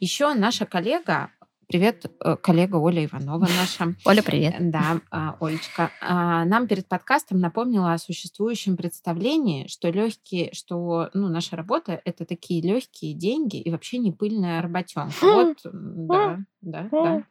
Еще 0.00 0.32
наша 0.32 0.64
коллега 0.64 1.30
Привет, 1.70 2.06
э, 2.24 2.34
коллега 2.34 2.76
Оля 2.78 3.04
Иванова 3.04 3.46
наша. 3.56 3.94
Оля, 4.04 4.22
привет. 4.24 4.56
Да, 4.58 5.00
а, 5.12 5.36
Олечка. 5.38 5.92
А, 6.00 6.44
нам 6.44 6.66
перед 6.66 6.88
подкастом 6.88 7.38
напомнила 7.38 7.92
о 7.92 7.98
существующем 7.98 8.76
представлении, 8.76 9.68
что 9.68 9.88
легкие, 9.88 10.52
что 10.52 11.10
ну, 11.14 11.28
наша 11.28 11.54
работа 11.54 12.00
это 12.04 12.24
такие 12.24 12.60
легкие 12.60 13.14
деньги 13.14 13.60
и 13.60 13.70
вообще 13.70 13.98
не 13.98 14.10
пыльная 14.10 14.60
работенка. 14.62 15.12
Вот, 15.22 15.58
да, 15.64 16.40
да, 16.62 16.88
да. 16.92 17.24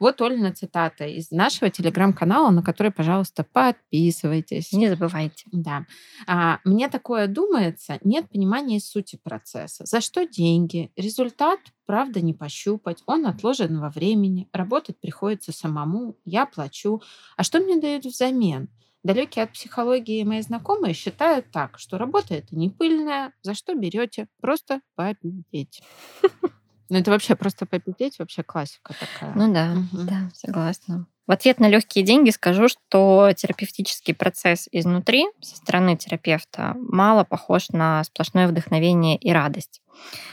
Вот 0.00 0.20
Олина 0.22 0.52
цитата 0.52 1.04
из 1.06 1.30
нашего 1.30 1.70
телеграм-канала, 1.70 2.50
на 2.50 2.62
который, 2.62 2.90
пожалуйста, 2.90 3.44
подписывайтесь. 3.44 4.72
Не 4.72 4.88
забывайте. 4.88 5.44
Да. 5.52 5.86
А, 6.26 6.60
мне 6.64 6.88
такое 6.88 7.26
думается, 7.26 7.98
нет 8.02 8.30
понимания 8.30 8.80
сути 8.80 9.18
процесса. 9.22 9.84
За 9.84 10.00
что 10.00 10.26
деньги? 10.26 10.90
Результат, 10.96 11.60
правда, 11.84 12.22
не 12.22 12.32
пощупать. 12.32 13.02
Он 13.06 13.26
отложен 13.26 13.78
во 13.78 13.90
времени. 13.90 14.48
Работать 14.52 14.98
приходится 14.98 15.52
самому. 15.52 16.16
Я 16.24 16.46
плачу. 16.46 17.02
А 17.36 17.42
что 17.42 17.60
мне 17.60 17.78
дают 17.78 18.06
взамен? 18.06 18.68
Далекие 19.02 19.42
от 19.44 19.52
психологии 19.52 20.22
мои 20.22 20.40
знакомые 20.42 20.94
считают 20.94 21.50
так, 21.50 21.78
что 21.78 21.98
работа 21.98 22.34
это 22.34 22.54
не 22.54 22.70
пыльная, 22.70 23.32
за 23.42 23.54
что 23.54 23.74
берете? 23.74 24.28
Просто 24.40 24.80
попить. 24.94 25.82
Ну, 26.92 26.98
это 26.98 27.10
вообще 27.10 27.36
просто 27.36 27.64
попить, 27.64 28.18
вообще 28.18 28.42
классика 28.42 28.92
такая. 28.92 29.34
Ну 29.34 29.50
да, 29.50 29.72
угу. 29.72 30.02
да, 30.04 30.28
согласна. 30.34 31.06
В 31.26 31.32
ответ 31.32 31.58
на 31.58 31.66
легкие 31.66 32.04
деньги 32.04 32.28
скажу, 32.28 32.68
что 32.68 33.32
терапевтический 33.34 34.12
процесс 34.12 34.68
изнутри, 34.70 35.24
со 35.40 35.56
стороны 35.56 35.96
терапевта, 35.96 36.74
мало 36.76 37.24
похож 37.24 37.70
на 37.70 38.04
сплошное 38.04 38.46
вдохновение 38.46 39.16
и 39.16 39.32
радость. 39.32 39.80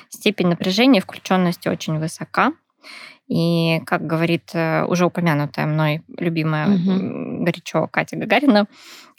Степень 0.09 0.47
напряжения 0.47 0.99
и 0.99 1.01
включенности 1.01 1.69
очень 1.69 1.97
высока. 1.97 2.51
И, 3.29 3.81
как 3.85 4.07
говорит 4.07 4.49
э, 4.53 4.83
уже 4.85 5.05
упомянутая 5.05 5.67
мной 5.67 6.01
любимая 6.17 6.67
угу. 6.67 7.43
горячо 7.43 7.87
Катя 7.87 8.17
Гагарина, 8.17 8.65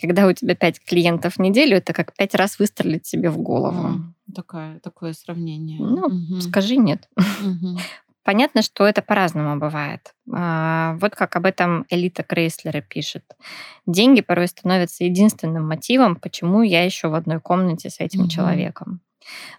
когда 0.01 0.27
у 0.27 0.33
тебя 0.33 0.57
пять 0.57 0.81
клиентов 0.85 1.35
в 1.35 1.39
неделю, 1.39 1.77
это 1.77 1.93
как 1.93 2.13
пять 2.17 2.35
раз 2.35 2.59
выстрелить 2.59 3.07
себе 3.07 3.31
в 3.31 3.39
голову. 3.39 4.03
Такое, 4.35 4.81
такое 4.81 5.13
сравнение. 5.13 5.79
Ну, 5.79 6.07
угу. 6.07 6.41
скажи 6.41 6.77
нет. 6.77 7.09
Угу. 7.17 7.79
Понятно, 8.25 8.63
что 8.63 8.85
это 8.85 9.01
по-разному 9.01 9.59
бывает. 9.61 10.13
А, 10.33 10.97
вот 11.01 11.15
как 11.15 11.37
об 11.37 11.47
этом 11.47 11.87
Элита 11.89 12.25
Крейслера 12.25 12.81
пишет. 12.81 13.25
Деньги 13.87 14.21
порой 14.23 14.49
становятся 14.49 15.05
единственным 15.05 15.67
мотивом, 15.69 16.17
почему 16.17 16.63
я 16.63 16.85
еще 16.85 17.09
в 17.09 17.15
одной 17.15 17.41
комнате 17.41 17.91
с 17.91 18.01
этим 18.01 18.23
угу. 18.23 18.29
человеком. 18.29 19.01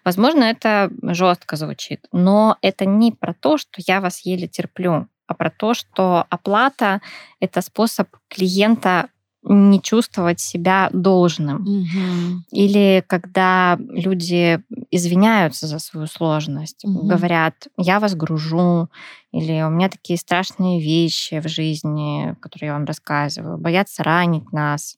Возможно, 0.03 0.43
это 0.43 0.91
жестко 1.01 1.55
звучит, 1.55 2.07
но 2.11 2.57
это 2.61 2.85
не 2.85 3.11
про 3.11 3.33
то, 3.33 3.57
что 3.57 3.81
я 3.85 4.01
вас 4.01 4.25
еле 4.25 4.47
терплю, 4.47 5.07
а 5.27 5.33
про 5.33 5.49
то, 5.49 5.73
что 5.73 6.25
оплата— 6.29 7.01
это 7.39 7.61
способ 7.61 8.09
клиента 8.27 9.09
не 9.43 9.81
чувствовать 9.81 10.39
себя 10.39 10.89
должным. 10.93 11.61
Угу. 11.61 12.43
Или 12.51 13.03
когда 13.07 13.77
люди 13.79 14.61
извиняются 14.91 15.67
за 15.67 15.79
свою 15.79 16.05
сложность, 16.07 16.85
угу. 16.85 17.07
говорят, 17.07 17.67
я 17.77 17.99
вас 17.99 18.13
гружу, 18.15 18.89
или 19.31 19.61
у 19.63 19.69
меня 19.69 19.89
такие 19.89 20.19
страшные 20.19 20.79
вещи 20.79 21.39
в 21.39 21.47
жизни, 21.47 22.35
которые 22.39 22.67
я 22.67 22.73
вам 22.73 22.85
рассказываю, 22.85 23.57
боятся 23.57 24.03
ранить 24.03 24.51
нас. 24.51 24.97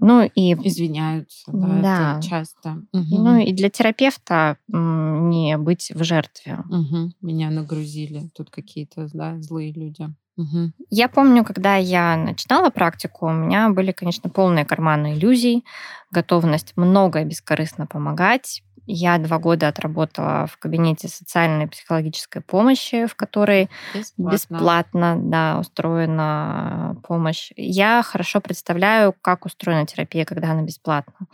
Ну 0.00 0.22
и 0.22 0.52
извиняются, 0.54 1.50
да, 1.52 1.66
да. 1.66 2.18
Это 2.18 2.28
часто. 2.28 2.70
Угу. 2.92 3.18
Ну 3.18 3.38
и 3.38 3.52
для 3.52 3.70
терапевта 3.70 4.56
не 4.68 5.56
быть 5.58 5.92
в 5.94 6.02
жертве. 6.02 6.58
Угу. 6.68 7.12
Меня 7.20 7.50
нагрузили 7.50 8.30
тут 8.34 8.50
какие-то 8.50 9.08
да, 9.12 9.40
злые 9.40 9.72
люди. 9.72 10.08
Угу. 10.36 10.72
Я 10.90 11.08
помню, 11.08 11.44
когда 11.44 11.76
я 11.76 12.16
начинала 12.16 12.70
практику, 12.70 13.26
у 13.26 13.32
меня 13.32 13.68
были, 13.68 13.92
конечно, 13.92 14.30
полные 14.30 14.64
карманы 14.64 15.14
иллюзий, 15.14 15.64
готовность 16.10 16.72
много 16.76 17.22
бескорыстно 17.24 17.86
помогать, 17.86 18.62
я 18.86 19.18
два 19.18 19.38
года 19.38 19.68
отработала 19.68 20.46
в 20.46 20.58
кабинете 20.58 21.08
социальной 21.08 21.64
и 21.64 21.68
психологической 21.68 22.42
помощи, 22.42 23.06
в 23.06 23.14
которой 23.14 23.70
бесплатно, 23.94 24.32
бесплатно 24.32 25.16
да, 25.18 25.58
устроена 25.60 26.96
помощь. 27.06 27.52
Я 27.56 28.02
хорошо 28.02 28.40
представляю, 28.40 29.14
как 29.20 29.46
устроена 29.46 29.86
терапия, 29.86 30.24
когда 30.24 30.50
она 30.50 30.62
бесплатна. 30.62 31.26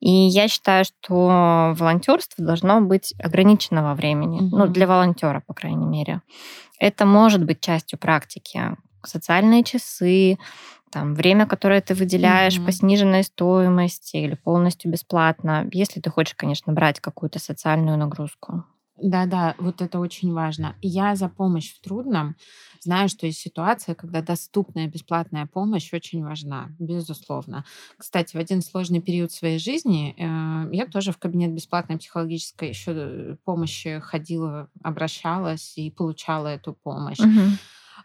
И 0.00 0.10
я 0.10 0.48
считаю, 0.48 0.84
что 0.84 1.74
волонтерство 1.76 2.44
должно 2.44 2.80
быть 2.80 3.14
ограниченного 3.18 3.94
времени, 3.94 4.40
угу. 4.40 4.56
ну, 4.58 4.66
для 4.66 4.86
волонтера, 4.86 5.42
по 5.46 5.54
крайней 5.54 5.86
мере. 5.86 6.20
Это 6.78 7.06
может 7.06 7.44
быть 7.44 7.60
частью 7.60 7.98
практики. 7.98 8.76
Социальные 9.02 9.64
часы, 9.64 10.38
там, 10.90 11.14
время, 11.14 11.46
которое 11.46 11.80
ты 11.80 11.94
выделяешь 11.94 12.58
mm-hmm. 12.58 12.66
по 12.66 12.72
сниженной 12.72 13.24
стоимости 13.24 14.16
или 14.16 14.34
полностью 14.34 14.90
бесплатно, 14.90 15.68
если 15.72 16.00
ты 16.00 16.10
хочешь, 16.10 16.34
конечно, 16.34 16.72
брать 16.72 17.00
какую-то 17.00 17.38
социальную 17.38 17.96
нагрузку. 17.96 18.64
Да-да, 19.02 19.54
вот 19.58 19.80
это 19.80 19.98
очень 19.98 20.32
важно. 20.32 20.76
Я 20.82 21.16
за 21.16 21.28
помощь 21.28 21.72
в 21.72 21.80
трудном 21.80 22.36
знаю, 22.80 23.08
что 23.08 23.26
есть 23.26 23.38
ситуация, 23.38 23.94
когда 23.94 24.20
доступная 24.22 24.88
бесплатная 24.88 25.46
помощь 25.46 25.92
очень 25.92 26.22
важна, 26.22 26.68
безусловно. 26.78 27.64
Кстати, 27.96 28.36
в 28.36 28.40
один 28.40 28.62
сложный 28.62 29.00
период 29.00 29.32
своей 29.32 29.58
жизни 29.58 30.14
э, 30.16 30.74
я 30.74 30.86
тоже 30.86 31.12
в 31.12 31.18
кабинет 31.18 31.52
бесплатной 31.52 31.98
психологической 31.98 32.68
еще 32.68 32.92
э, 32.94 33.36
помощи 33.44 34.00
ходила, 34.00 34.68
обращалась 34.82 35.76
и 35.76 35.90
получала 35.90 36.48
эту 36.48 36.74
помощь. 36.74 37.20
Угу. 37.20 37.56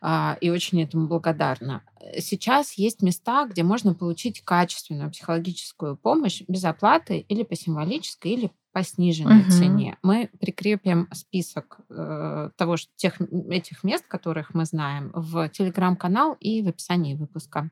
А, 0.02 0.38
и 0.42 0.50
очень 0.50 0.82
этому 0.82 1.08
благодарна. 1.08 1.84
Сейчас 2.20 2.74
есть 2.74 3.02
места, 3.02 3.46
где 3.46 3.64
можно 3.64 3.94
получить 3.94 4.42
качественную 4.42 5.12
психологическую 5.12 5.98
помощь 5.98 6.42
без 6.48 6.64
оплаты 6.64 7.20
или 7.20 7.44
по 7.44 7.56
символической, 7.56 8.32
или 8.32 8.52
по 8.72 8.84
сниженной 8.84 9.42
угу. 9.42 9.52
цене. 9.52 9.98
Мы 10.04 10.30
прикрепим 10.40 11.08
список 11.14 11.80
э, 11.90 12.50
того, 12.58 12.76
что, 12.76 12.92
тех, 12.98 13.22
этих 13.50 13.86
мест, 13.86 14.06
которых 14.06 14.54
мы 14.54 14.66
знаем, 14.66 15.12
в 15.14 15.48
телеграм-канал 15.48 16.36
и 16.42 16.62
в 16.62 16.68
описании 16.68 17.16
выпуска. 17.16 17.70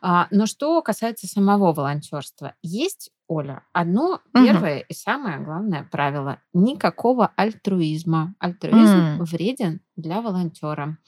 А, 0.00 0.26
но 0.30 0.46
что 0.46 0.80
касается 0.82 1.26
самого 1.26 1.72
волонтерства, 1.72 2.54
есть, 2.62 3.10
Оля, 3.26 3.62
одно 3.72 4.20
угу. 4.34 4.44
первое 4.44 4.80
и 4.80 4.92
самое 4.92 5.38
главное 5.38 5.88
правило: 5.90 6.40
никакого 6.52 7.32
альтруизма. 7.36 8.34
Альтруизм 8.38 9.20
mm. 9.20 9.24
вреден 9.24 9.80
для 9.96 10.20
волонтера 10.20 10.98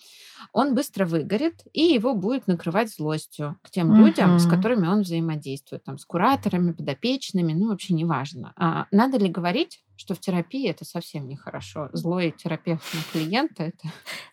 он 0.52 0.75
быстро 0.75 1.06
выгорит, 1.06 1.64
и 1.73 1.82
его 1.82 2.14
будет 2.14 2.46
накрывать 2.46 2.90
злостью 2.94 3.58
к 3.62 3.70
тем 3.70 3.92
uh-huh. 3.92 3.96
людям, 3.96 4.38
с 4.38 4.46
которыми 4.46 4.87
он 4.87 5.02
взаимодействует, 5.02 5.85
там, 5.85 5.99
с 5.99 6.04
кураторами, 6.04 6.73
подопечными, 6.73 7.52
ну, 7.52 7.68
вообще 7.68 7.94
неважно. 7.94 8.52
А 8.56 8.87
надо 8.90 9.18
ли 9.18 9.28
говорить, 9.28 9.85
что 9.96 10.14
в 10.14 10.20
терапии 10.20 10.68
это 10.68 10.85
совсем 10.85 11.26
нехорошо. 11.28 11.88
Злой 11.92 12.30
терапевт 12.30 12.85
на 12.94 13.00
клиента 13.12 13.64
это... 13.64 13.88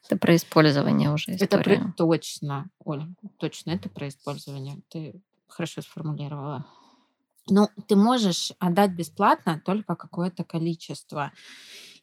Это 0.05 0.17
про 0.17 0.35
использование 0.35 1.11
уже 1.11 1.35
история. 1.35 1.75
Это 1.75 1.81
про... 1.81 1.93
точно, 1.97 2.69
Оля, 2.83 3.07
точно, 3.37 3.71
это 3.71 3.89
про 3.89 4.07
использование. 4.07 4.77
Ты 4.89 5.21
хорошо 5.47 5.81
сформулировала. 5.81 6.65
Ну, 7.50 7.67
ты 7.88 7.95
можешь 7.95 8.53
отдать 8.59 8.91
бесплатно 8.91 9.62
только 9.65 9.95
какое-то 9.95 10.45
количество. 10.45 11.33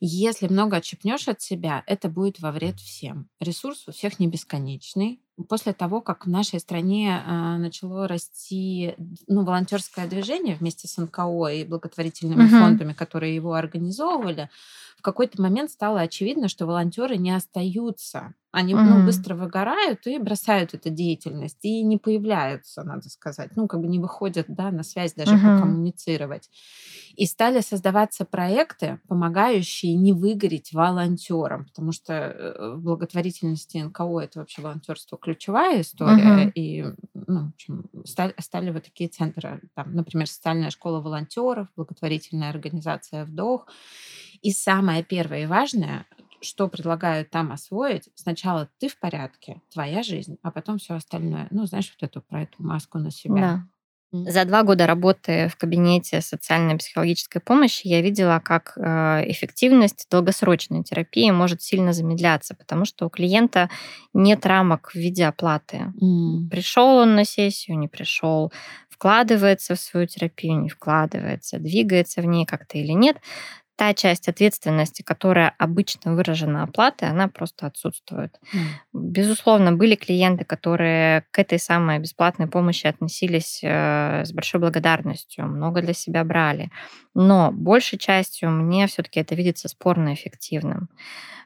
Если 0.01 0.49
много 0.49 0.79
отщепнешь 0.79 1.29
от 1.29 1.41
себя, 1.41 1.83
это 1.87 2.09
будет 2.09 2.41
во 2.41 2.53
вред 2.53 2.79
всем. 2.81 3.29
Ресурс 3.41 3.89
у 3.89 3.93
всех 3.93 4.19
не 4.19 4.29
бесконечный. 4.29 5.23
После 5.49 5.73
того, 5.73 6.01
как 6.01 6.27
в 6.27 6.29
нашей 6.29 6.61
стране 6.61 7.23
э, 7.25 7.57
начало 7.57 8.09
расти 8.09 8.95
ну, 9.27 9.45
волонтерское 9.45 10.07
движение 10.07 10.57
вместе 10.57 10.89
с 10.89 10.97
НКО 10.97 11.49
и 11.49 11.65
благотворительными 11.65 12.45
угу. 12.45 12.51
фондами, 12.51 12.93
которые 12.93 13.35
его 13.35 13.55
организовывали, 13.55 14.51
в 15.01 15.03
какой-то 15.03 15.41
момент 15.41 15.71
стало 15.71 16.03
очевидно, 16.03 16.49
что 16.49 16.67
волонтеры 16.67 17.17
не 17.17 17.31
остаются. 17.31 18.35
Они 18.53 18.75
mm-hmm. 18.75 18.99
ну, 18.99 19.05
быстро 19.07 19.35
выгорают 19.35 20.07
и 20.07 20.19
бросают 20.19 20.75
эту 20.75 20.91
деятельность, 20.91 21.59
и 21.63 21.83
не 21.83 21.97
появляются, 21.97 22.83
надо 22.83 23.09
сказать. 23.09 23.57
Ну, 23.57 23.67
как 23.67 23.81
бы 23.81 23.87
не 23.87 23.99
выходят 23.99 24.45
да, 24.49 24.71
на 24.71 24.83
связь 24.83 25.15
даже 25.15 25.37
mm-hmm. 25.37 25.57
покоммуницировать. 25.57 26.51
И 27.17 27.25
стали 27.25 27.61
создаваться 27.61 28.27
проекты, 28.27 29.01
помогающие 29.09 29.95
не 29.95 30.13
выгореть 30.13 30.75
волонтерам, 30.75 31.65
потому 31.67 31.93
что 31.93 32.13
э, 32.13 32.75
в 32.75 32.83
благотворительности 32.83 33.79
НКО 33.79 34.21
это 34.21 34.41
вообще 34.41 34.61
волонтерство 34.61 35.17
ключевая 35.35 35.81
история. 35.83 36.47
Mm-hmm. 36.47 36.53
И 36.55 36.85
ну, 37.15 37.47
в 37.47 37.49
общем, 37.55 37.85
стали, 38.05 38.35
стали 38.39 38.71
вот 38.71 38.85
такие 38.85 39.09
центры, 39.09 39.63
там, 39.75 39.95
например, 39.95 40.27
социальная 40.27 40.71
школа 40.71 41.01
волонтеров, 41.01 41.69
благотворительная 41.77 42.51
организация 42.51 43.25
«Вдох». 43.25 43.69
И 44.43 44.51
самое 44.53 45.05
первое 45.05 45.45
и 45.45 45.47
важное, 45.47 46.07
что 46.41 46.69
предлагают 46.69 47.31
там 47.31 47.53
освоить, 47.53 48.09
сначала 48.15 48.69
ты 48.79 48.89
в 48.89 48.99
порядке, 48.99 49.61
твоя 49.71 50.03
жизнь, 50.03 50.39
а 50.43 50.51
потом 50.51 50.79
все 50.79 50.95
остальное. 50.95 51.47
Ну, 51.51 51.67
знаешь, 51.67 51.95
вот 51.95 52.09
эту 52.09 52.23
про 52.23 52.43
эту 52.43 52.63
маску 52.63 52.99
на 52.99 53.11
себя. 53.11 53.35
Да. 53.35 53.67
За 54.13 54.45
два 54.45 54.65
года 54.65 54.87
работы 54.87 55.49
в 55.49 55.57
кабинете 55.57 56.21
социальной 56.21 56.77
психологической 56.77 57.41
помощи 57.41 57.87
я 57.87 58.01
видела, 58.01 58.41
как 58.45 58.73
э, 58.77 59.31
эффективность 59.31 60.09
долгосрочной 60.11 60.83
терапии 60.83 61.31
может 61.31 61.63
сильно 61.63 61.93
замедляться, 61.93 62.57
потому 62.57 62.85
что 62.85 63.07
у 63.07 63.09
клиента 63.09 63.71
нет 64.13 64.45
рамок 64.47 64.91
в 64.91 64.97
виде 64.97 65.27
оплаты. 65.27 65.93
Mm. 66.03 66.49
Пришел 66.51 66.97
он 66.97 67.15
на 67.15 67.25
сессию, 67.25 67.79
не 67.79 67.87
пришел, 67.87 68.53
вкладывается 68.89 69.77
в 69.77 69.81
свою 69.81 70.07
терапию, 70.07 70.61
не 70.61 70.69
вкладывается, 70.69 71.59
двигается 71.59 72.21
в 72.21 72.27
ней 72.27 72.45
как-то 72.47 72.79
или 72.79 72.93
нет 72.93 73.17
та 73.81 73.95
часть 73.95 74.29
ответственности, 74.29 75.01
которая 75.01 75.55
обычно 75.57 76.15
выражена 76.15 76.65
оплатой, 76.65 77.09
она 77.09 77.29
просто 77.29 77.67
отсутствует. 77.67 78.39
Mm. 78.53 78.59
Безусловно, 78.93 79.73
были 79.73 79.95
клиенты, 79.95 80.45
которые 80.45 81.25
к 81.31 81.39
этой 81.39 81.59
самой 81.59 81.99
бесплатной 81.99 82.47
помощи 82.47 82.87
относились 82.87 83.61
э, 83.63 84.27
с 84.27 84.33
большой 84.35 84.61
благодарностью, 84.61 85.47
много 85.47 85.81
для 85.81 85.95
себя 85.95 86.25
брали. 86.25 86.71
Но 87.15 87.53
большей 87.53 87.99
частью 87.99 88.51
мне 88.51 88.87
все-таки 88.87 89.21
это 89.21 89.35
видится 89.35 89.67
спорно 89.69 90.13
эффективным. 90.13 90.91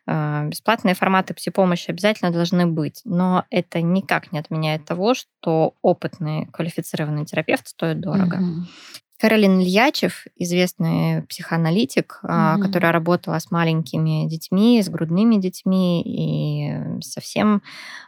Э, 0.09 0.49
бесплатные 0.49 0.97
форматы 0.97 1.35
психопомощи 1.35 1.93
обязательно 1.93 2.33
должны 2.33 2.67
быть, 2.67 3.01
но 3.05 3.45
это 3.51 3.81
никак 3.81 4.33
не 4.33 4.41
отменяет 4.41 4.85
того, 4.85 5.15
что 5.15 5.75
опытный 5.83 6.47
квалифицированный 6.47 7.27
терапевт 7.27 7.69
стоит 7.69 8.01
дорого. 8.01 8.39
Mm-hmm. 8.39 9.04
Каролин 9.25 9.59
Ильячев, 9.63 10.27
известный 10.37 11.23
психоаналитик, 11.23 12.21
mm-hmm. 12.23 12.61
которая 12.61 12.93
работала 12.93 13.39
с 13.39 13.51
маленькими 13.51 14.29
детьми, 14.29 14.83
с 14.83 14.91
грудными 14.91 15.37
детьми 15.37 16.03
и 16.05 17.01
совсем 17.01 17.63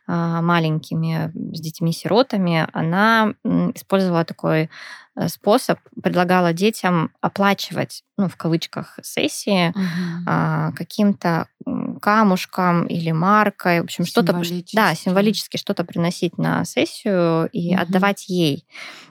а, 0.06 0.42
маленькими, 0.42 1.32
с 1.56 1.60
детьми-сиротами, 1.62 2.68
она 2.74 3.32
использовала 3.74 4.26
такой 4.26 4.68
э, 5.16 5.28
способ, 5.28 5.78
предлагала 6.02 6.52
детям 6.52 7.12
оплачивать, 7.22 8.04
ну, 8.16 8.28
в 8.28 8.36
кавычках, 8.36 8.98
сессии 9.02 9.74
mm-hmm. 9.76 10.72
каким-то 10.74 11.48
камушком 12.00 12.86
или 12.86 13.10
маркой, 13.10 13.80
в 13.80 13.84
общем, 13.84 14.04
что-то, 14.04 14.40
да, 14.72 14.94
символически 14.94 15.56
что-то 15.56 15.84
приносить 15.84 16.38
на 16.38 16.64
сессию 16.64 17.48
и 17.52 17.74
угу. 17.74 17.82
отдавать 17.82 18.28
ей. 18.28 18.64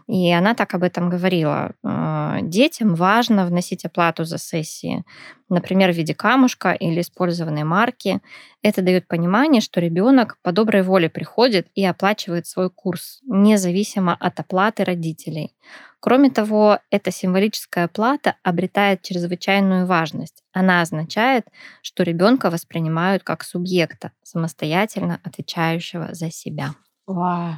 И 0.08 0.32
она 0.32 0.54
так 0.54 0.74
об 0.74 0.84
этом 0.84 1.10
говорила. 1.10 1.72
А, 1.84 2.40
детям 2.42 2.96
важно 2.96 3.46
вносить 3.46 3.84
оплату 3.86 4.24
за 4.24 4.38
сессии, 4.38 5.04
например, 5.50 5.92
в 5.92 5.96
виде 5.96 6.14
камушка 6.14 6.72
или 6.72 7.02
использованной 7.02 7.64
марки. 7.64 8.22
Это 8.66 8.82
дает 8.82 9.08
понимание, 9.08 9.62
что 9.62 9.80
ребенок 9.80 10.40
по 10.42 10.52
доброй 10.52 10.82
воле 10.82 11.08
приходит 11.08 11.68
и 11.76 11.86
оплачивает 11.86 12.48
свой 12.48 12.72
курс, 12.72 13.20
независимо 13.28 14.16
от 14.16 14.40
оплаты 14.40 14.84
родителей. 14.84 15.56
Кроме 16.00 16.32
того, 16.32 16.80
эта 16.90 17.12
символическая 17.12 17.88
плата 17.88 18.38
обретает 18.42 19.04
чрезвычайную 19.04 19.86
важность. 19.86 20.42
Она 20.52 20.82
означает, 20.82 21.46
что 21.84 22.02
ребенка 22.02 22.50
воспринимают 22.50 23.22
как 23.22 23.44
субъекта, 23.44 24.14
самостоятельно 24.24 25.20
отвечающего 25.24 26.16
за 26.16 26.32
себя. 26.32 26.74
Вау, 27.06 27.58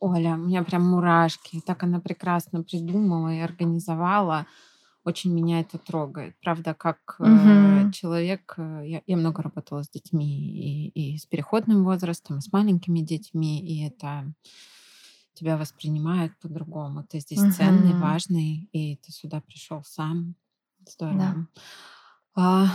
Оля, 0.00 0.36
у 0.36 0.38
меня 0.38 0.62
прям 0.64 0.86
мурашки. 0.86 1.60
Так 1.66 1.82
она 1.82 2.00
прекрасно 2.00 2.62
придумала 2.62 3.28
и 3.28 3.40
организовала. 3.40 4.46
Очень 5.06 5.32
меня 5.32 5.60
это 5.60 5.78
трогает. 5.78 6.34
Правда, 6.42 6.74
как 6.74 7.14
угу. 7.20 7.92
человек, 7.92 8.54
э, 8.56 8.82
я, 8.84 9.02
я 9.06 9.16
много 9.16 9.40
работала 9.40 9.84
с 9.84 9.88
детьми 9.88 10.26
и, 10.26 10.88
и 10.88 11.16
с 11.16 11.26
переходным 11.26 11.84
возрастом, 11.84 12.38
и 12.38 12.40
с 12.40 12.52
маленькими 12.52 12.98
детьми, 12.98 13.60
и 13.60 13.86
это 13.86 14.24
тебя 15.34 15.56
воспринимают 15.56 16.36
по-другому. 16.40 17.04
Ты 17.04 17.20
здесь 17.20 17.38
угу. 17.38 17.52
ценный, 17.52 17.94
важный, 17.94 18.68
и 18.72 18.96
ты 18.96 19.12
сюда 19.12 19.40
пришел 19.40 19.84
сам. 19.84 20.34
Здорово. 20.84 21.18
Да. 21.18 21.36
А, 22.34 22.68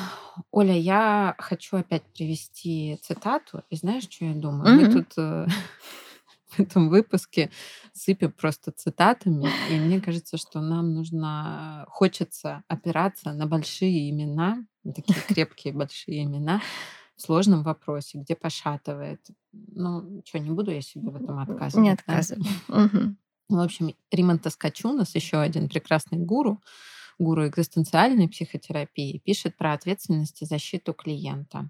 Оля, 0.52 0.78
я 0.78 1.36
хочу 1.38 1.76
опять 1.76 2.04
привести 2.14 2.98
цитату. 3.02 3.64
И 3.70 3.76
знаешь, 3.76 4.04
что 4.04 4.24
я 4.24 4.36
думаю? 4.36 4.74
Угу. 4.74 4.86
Мы 4.86 4.94
тут 4.94 5.14
э, 5.18 5.48
в 6.52 6.60
этом 6.60 6.90
выпуске 6.90 7.52
сыпем 7.94 8.32
просто 8.32 8.72
цитатами. 8.72 9.50
И 9.70 9.80
мне 9.80 10.02
кажется, 10.02 10.38
что 10.38 10.62
нам 10.62 10.94
нужно, 10.94 11.86
хочется 11.90 12.64
опираться 12.68 13.34
на 13.34 13.48
большие 13.48 14.10
имена, 14.10 14.64
такие 14.84 15.20
крепкие 15.28 15.74
большие 15.74 16.24
имена, 16.24 16.62
в 17.16 17.22
сложном 17.22 17.64
вопросе, 17.64 18.18
где 18.18 18.36
пошатывает. 18.36 19.22
Ну, 19.52 20.22
что, 20.26 20.40
не 20.40 20.50
буду 20.50 20.72
я 20.72 20.82
себе 20.82 21.12
в 21.12 21.16
этом 21.16 21.40
отказывать. 21.40 21.84
Не 21.84 21.92
отказываю. 21.92 22.44
Да? 22.68 22.86
Угу. 22.86 23.16
В 23.50 23.60
общем, 23.60 23.94
Риман 24.12 24.40
Тоскачу, 24.40 24.90
у 24.90 24.94
нас 24.94 25.14
еще 25.14 25.38
один 25.38 25.70
прекрасный 25.70 26.18
гуру, 26.18 26.62
гуру 27.20 27.48
экзистенциальной 27.48 28.28
психотерапии, 28.28 29.22
пишет 29.24 29.58
про 29.58 29.74
ответственность 29.74 30.42
и 30.42 30.46
защиту 30.46 30.94
клиента. 30.94 31.70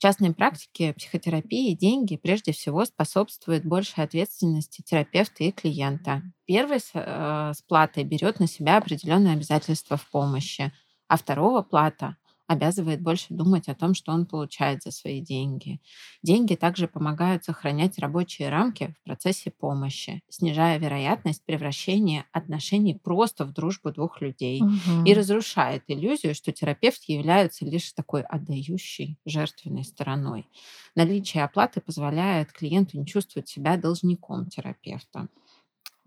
Частной 0.00 0.32
практике 0.34 0.94
психотерапии 0.94 1.74
деньги 1.74 2.16
прежде 2.16 2.52
всего 2.52 2.86
способствуют 2.86 3.66
большей 3.66 4.02
ответственности 4.02 4.82
терапевта 4.82 5.44
и 5.44 5.52
клиента. 5.52 6.22
Первый 6.46 6.80
с, 6.80 6.90
э, 6.94 7.52
платой 7.68 8.04
берет 8.04 8.40
на 8.40 8.48
себя 8.48 8.78
определенные 8.78 9.34
обязательства 9.34 9.98
в 9.98 10.10
помощи, 10.10 10.72
а 11.08 11.18
второго 11.18 11.62
плата 11.62 12.16
обязывает 12.50 13.00
больше 13.00 13.26
думать 13.30 13.68
о 13.68 13.76
том, 13.76 13.94
что 13.94 14.10
он 14.10 14.26
получает 14.26 14.82
за 14.82 14.90
свои 14.90 15.20
деньги. 15.20 15.80
Деньги 16.20 16.56
также 16.56 16.88
помогают 16.88 17.44
сохранять 17.44 17.96
рабочие 18.00 18.48
рамки 18.48 18.92
в 18.98 19.04
процессе 19.04 19.52
помощи, 19.52 20.20
снижая 20.28 20.76
вероятность 20.80 21.44
превращения 21.44 22.24
отношений 22.32 22.98
просто 22.98 23.44
в 23.44 23.52
дружбу 23.52 23.92
двух 23.92 24.20
людей 24.20 24.60
угу. 24.60 25.04
и 25.06 25.14
разрушает 25.14 25.84
иллюзию, 25.86 26.34
что 26.34 26.50
терапевт 26.50 27.04
является 27.04 27.64
лишь 27.64 27.92
такой 27.92 28.22
отдающей 28.22 29.16
жертвенной 29.24 29.84
стороной. 29.84 30.48
Наличие 30.96 31.44
оплаты 31.44 31.80
позволяет 31.80 32.50
клиенту 32.50 32.98
не 32.98 33.06
чувствовать 33.06 33.48
себя 33.48 33.76
должником 33.76 34.46
терапевта. 34.46 35.28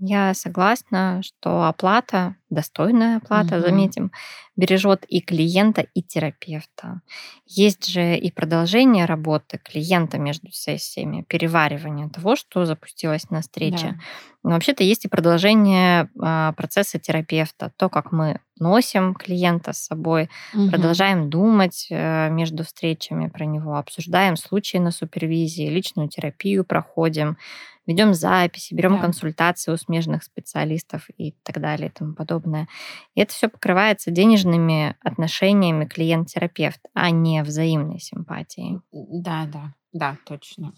Я 0.05 0.33
согласна, 0.33 1.21
что 1.23 1.63
оплата, 1.63 2.35
достойная 2.49 3.17
оплата, 3.17 3.55
угу. 3.55 3.61
заметим, 3.61 4.11
бережет 4.57 5.05
и 5.07 5.21
клиента, 5.21 5.87
и 5.93 6.03
терапевта. 6.03 6.99
Есть 7.45 7.87
же 7.87 8.17
и 8.17 8.29
продолжение 8.29 9.05
работы 9.05 9.59
клиента 9.63 10.17
между 10.17 10.51
сессиями, 10.51 11.25
переваривание 11.29 12.09
того, 12.09 12.35
что 12.35 12.65
запустилось 12.65 13.29
на 13.29 13.39
встрече. 13.39 13.91
Да. 13.91 13.99
Но 14.43 14.49
вообще-то 14.51 14.83
есть 14.83 15.05
и 15.05 15.07
продолжение 15.07 16.09
а, 16.19 16.51
процесса 16.51 16.99
терапевта, 16.99 17.71
то, 17.77 17.87
как 17.87 18.11
мы 18.11 18.41
носим 18.59 19.15
клиента 19.15 19.71
с 19.71 19.85
собой, 19.85 20.29
угу. 20.53 20.69
продолжаем 20.69 21.29
думать 21.29 21.87
э, 21.89 22.29
между 22.29 22.65
встречами 22.65 23.27
про 23.29 23.45
него, 23.45 23.77
обсуждаем 23.77 24.35
случаи 24.35 24.77
на 24.77 24.91
супервизии, 24.91 25.69
личную 25.69 26.09
терапию 26.09 26.65
проходим, 26.65 27.37
ведем 27.86 28.13
записи, 28.13 28.74
берем 28.74 28.96
да. 28.96 29.02
консультации 29.02 29.72
у 29.72 29.78
смежных 29.78 30.24
специалистов 30.24 31.10
и 31.17 31.32
так 31.43 31.60
далее 31.62 31.89
и 31.89 31.91
тому 31.91 32.13
подобное. 32.13 32.67
И 33.15 33.22
это 33.22 33.34
все 33.34 33.50
покрывается 33.50 34.12
денежными 34.12 34.96
отношениями 35.02 35.86
клиент-терапевт, 35.86 36.80
а 36.93 37.10
не 37.12 37.43
взаимной 37.43 38.00
симпатией. 38.00 38.80
Да, 38.91 39.46
да, 39.52 39.74
да, 39.91 40.17
точно. 40.26 40.74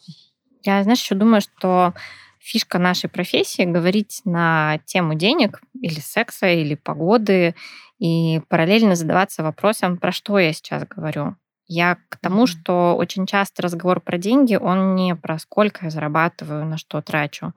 Я, 0.63 0.81
знаешь, 0.83 1.01
еще 1.01 1.15
думаю, 1.15 1.41
что 1.41 1.93
фишка 2.39 2.79
нашей 2.79 3.09
профессии 3.09 3.63
говорить 3.63 4.21
на 4.25 4.79
тему 4.85 5.15
денег 5.15 5.61
или 5.79 5.99
секса, 5.99 6.47
или 6.47 6.75
погоды, 6.75 7.55
и 7.99 8.41
параллельно 8.49 8.95
задаваться 8.95 9.43
вопросом, 9.43 9.97
про 9.97 10.11
что 10.11 10.37
я 10.37 10.53
сейчас 10.53 10.85
говорю. 10.87 11.35
Я 11.67 11.97
к 12.09 12.17
тому, 12.17 12.45
что 12.45 12.95
очень 12.95 13.25
часто 13.25 13.63
разговор 13.63 13.99
про 13.99 14.17
деньги, 14.17 14.55
он 14.55 14.95
не 14.95 15.15
про 15.15 15.39
сколько 15.39 15.85
я 15.85 15.91
зарабатываю, 15.91 16.65
на 16.65 16.77
что 16.77 17.01
трачу, 17.01 17.53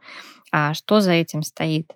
а 0.50 0.72
что 0.74 1.00
за 1.00 1.12
этим 1.12 1.42
стоит. 1.42 1.92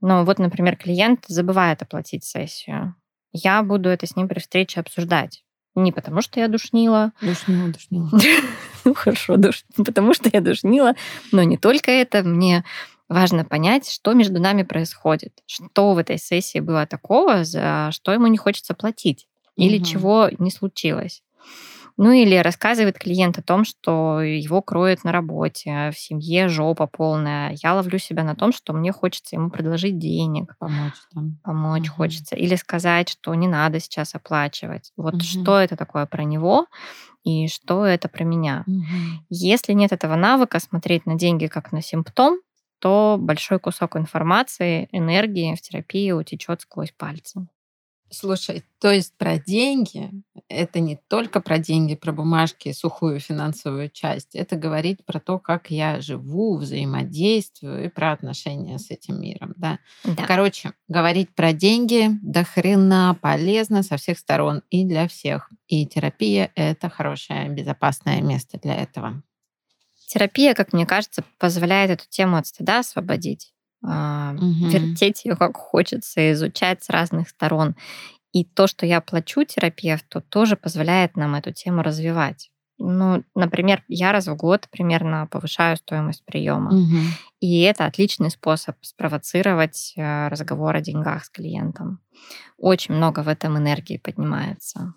Ну 0.00 0.24
вот, 0.24 0.38
например, 0.38 0.76
клиент 0.76 1.24
забывает 1.28 1.82
оплатить 1.82 2.24
сессию. 2.24 2.94
Я 3.32 3.62
буду 3.62 3.88
это 3.88 4.06
с 4.06 4.16
ним 4.16 4.28
при 4.28 4.38
встрече 4.38 4.80
обсуждать. 4.80 5.44
Не 5.74 5.92
потому, 5.92 6.22
что 6.22 6.40
я 6.40 6.48
душнила. 6.48 7.12
Душнила, 7.20 7.68
душнила. 7.68 8.10
Ну 8.84 8.92
хорошо, 8.92 9.38
потому 9.78 10.12
что 10.12 10.28
я 10.30 10.42
душнила. 10.42 10.94
Но 11.32 11.42
не 11.42 11.56
только 11.56 11.90
это. 11.90 12.22
Мне 12.22 12.64
важно 13.08 13.42
понять, 13.42 13.90
что 13.90 14.12
между 14.12 14.40
нами 14.40 14.62
происходит. 14.62 15.42
Что 15.46 15.94
в 15.94 15.98
этой 15.98 16.18
сессии 16.18 16.58
было 16.58 16.86
такого, 16.86 17.44
за 17.44 17.88
что 17.92 18.12
ему 18.12 18.26
не 18.26 18.36
хочется 18.36 18.74
платить. 18.74 19.26
Или 19.56 19.78
чего 19.78 20.28
не 20.38 20.50
случилось. 20.50 21.22
Ну 21.96 22.10
или 22.10 22.34
рассказывает 22.36 22.98
клиент 22.98 23.38
о 23.38 23.42
том, 23.42 23.64
что 23.64 24.20
его 24.20 24.62
кроет 24.62 25.04
на 25.04 25.12
работе, 25.12 25.92
в 25.94 25.98
семье 25.98 26.48
жопа 26.48 26.88
полная. 26.88 27.56
Я 27.62 27.74
ловлю 27.74 27.98
себя 27.98 28.24
на 28.24 28.34
том, 28.34 28.52
что 28.52 28.72
мне 28.72 28.90
хочется 28.90 29.36
ему 29.36 29.48
предложить 29.48 29.98
денег. 29.98 30.56
Помочь 30.58 30.94
там. 31.14 31.38
Помочь 31.44 31.88
угу. 31.88 31.96
хочется. 31.96 32.34
Или 32.34 32.56
сказать, 32.56 33.10
что 33.10 33.32
не 33.34 33.46
надо 33.46 33.78
сейчас 33.78 34.16
оплачивать. 34.16 34.92
Вот 34.96 35.14
угу. 35.14 35.22
что 35.22 35.58
это 35.58 35.76
такое 35.76 36.06
про 36.06 36.24
него 36.24 36.66
и 37.22 37.46
что 37.46 37.86
это 37.86 38.08
про 38.08 38.24
меня. 38.24 38.64
Угу. 38.66 39.24
Если 39.30 39.72
нет 39.72 39.92
этого 39.92 40.16
навыка 40.16 40.58
смотреть 40.58 41.06
на 41.06 41.14
деньги 41.14 41.46
как 41.46 41.70
на 41.70 41.80
симптом, 41.80 42.38
то 42.80 43.16
большой 43.20 43.60
кусок 43.60 43.96
информации, 43.96 44.88
энергии 44.90 45.54
в 45.54 45.60
терапии 45.62 46.10
утечет 46.10 46.62
сквозь 46.62 46.90
пальцы. 46.90 47.46
Слушай, 48.10 48.64
то 48.80 48.92
есть 48.92 49.16
про 49.16 49.38
деньги 49.38 50.10
это 50.48 50.80
не 50.80 50.96
только 51.08 51.40
про 51.40 51.58
деньги, 51.58 51.94
про 51.94 52.12
бумажки, 52.12 52.72
сухую 52.72 53.18
финансовую 53.18 53.88
часть. 53.90 54.34
Это 54.34 54.56
говорить 54.56 55.04
про 55.04 55.20
то, 55.20 55.38
как 55.38 55.70
я 55.70 56.00
живу, 56.00 56.56
взаимодействую 56.56 57.86
и 57.86 57.88
про 57.88 58.12
отношения 58.12 58.78
с 58.78 58.90
этим 58.90 59.20
миром. 59.20 59.54
Да? 59.56 59.78
Да. 60.04 60.26
Короче, 60.26 60.72
говорить 60.88 61.34
про 61.34 61.52
деньги 61.52 62.10
до 62.22 62.44
хрена 62.44 63.16
полезно 63.20 63.82
со 63.82 63.96
всех 63.96 64.18
сторон 64.18 64.62
и 64.70 64.84
для 64.84 65.08
всех. 65.08 65.50
И 65.66 65.86
терапия 65.86 66.52
это 66.54 66.88
хорошее, 66.88 67.48
безопасное 67.48 68.20
место 68.20 68.58
для 68.58 68.76
этого. 68.76 69.22
Терапия, 70.06 70.54
как 70.54 70.72
мне 70.72 70.86
кажется, 70.86 71.24
позволяет 71.38 71.90
эту 71.90 72.04
тему 72.08 72.36
от 72.36 72.46
стыда 72.46 72.80
освободить 72.80 73.53
угу. 73.84 74.68
вертеть 74.68 75.24
ее 75.24 75.36
как 75.36 75.56
хочется, 75.56 76.32
изучать 76.32 76.82
с 76.82 76.90
разных 76.90 77.28
сторон. 77.28 77.74
И 78.32 78.44
то, 78.44 78.66
что 78.66 78.86
я 78.86 79.00
плачу 79.00 79.44
терапевту, 79.44 80.20
тоже 80.20 80.56
позволяет 80.56 81.16
нам 81.16 81.34
эту 81.34 81.52
тему 81.52 81.82
развивать. 81.82 82.50
Ну, 82.78 83.22
например, 83.36 83.84
я 83.86 84.10
раз 84.10 84.26
в 84.26 84.34
год 84.34 84.66
примерно 84.70 85.28
повышаю 85.30 85.76
стоимость 85.76 86.24
приема. 86.24 86.74
Угу. 86.74 86.96
И 87.40 87.60
это 87.60 87.86
отличный 87.86 88.30
способ 88.30 88.76
спровоцировать 88.80 89.92
э, 89.96 90.28
разговор 90.28 90.74
о 90.74 90.80
деньгах 90.80 91.24
с 91.24 91.30
клиентом. 91.30 92.00
Очень 92.58 92.94
много 92.94 93.20
в 93.20 93.28
этом 93.28 93.56
энергии 93.56 93.98
поднимается. 93.98 94.94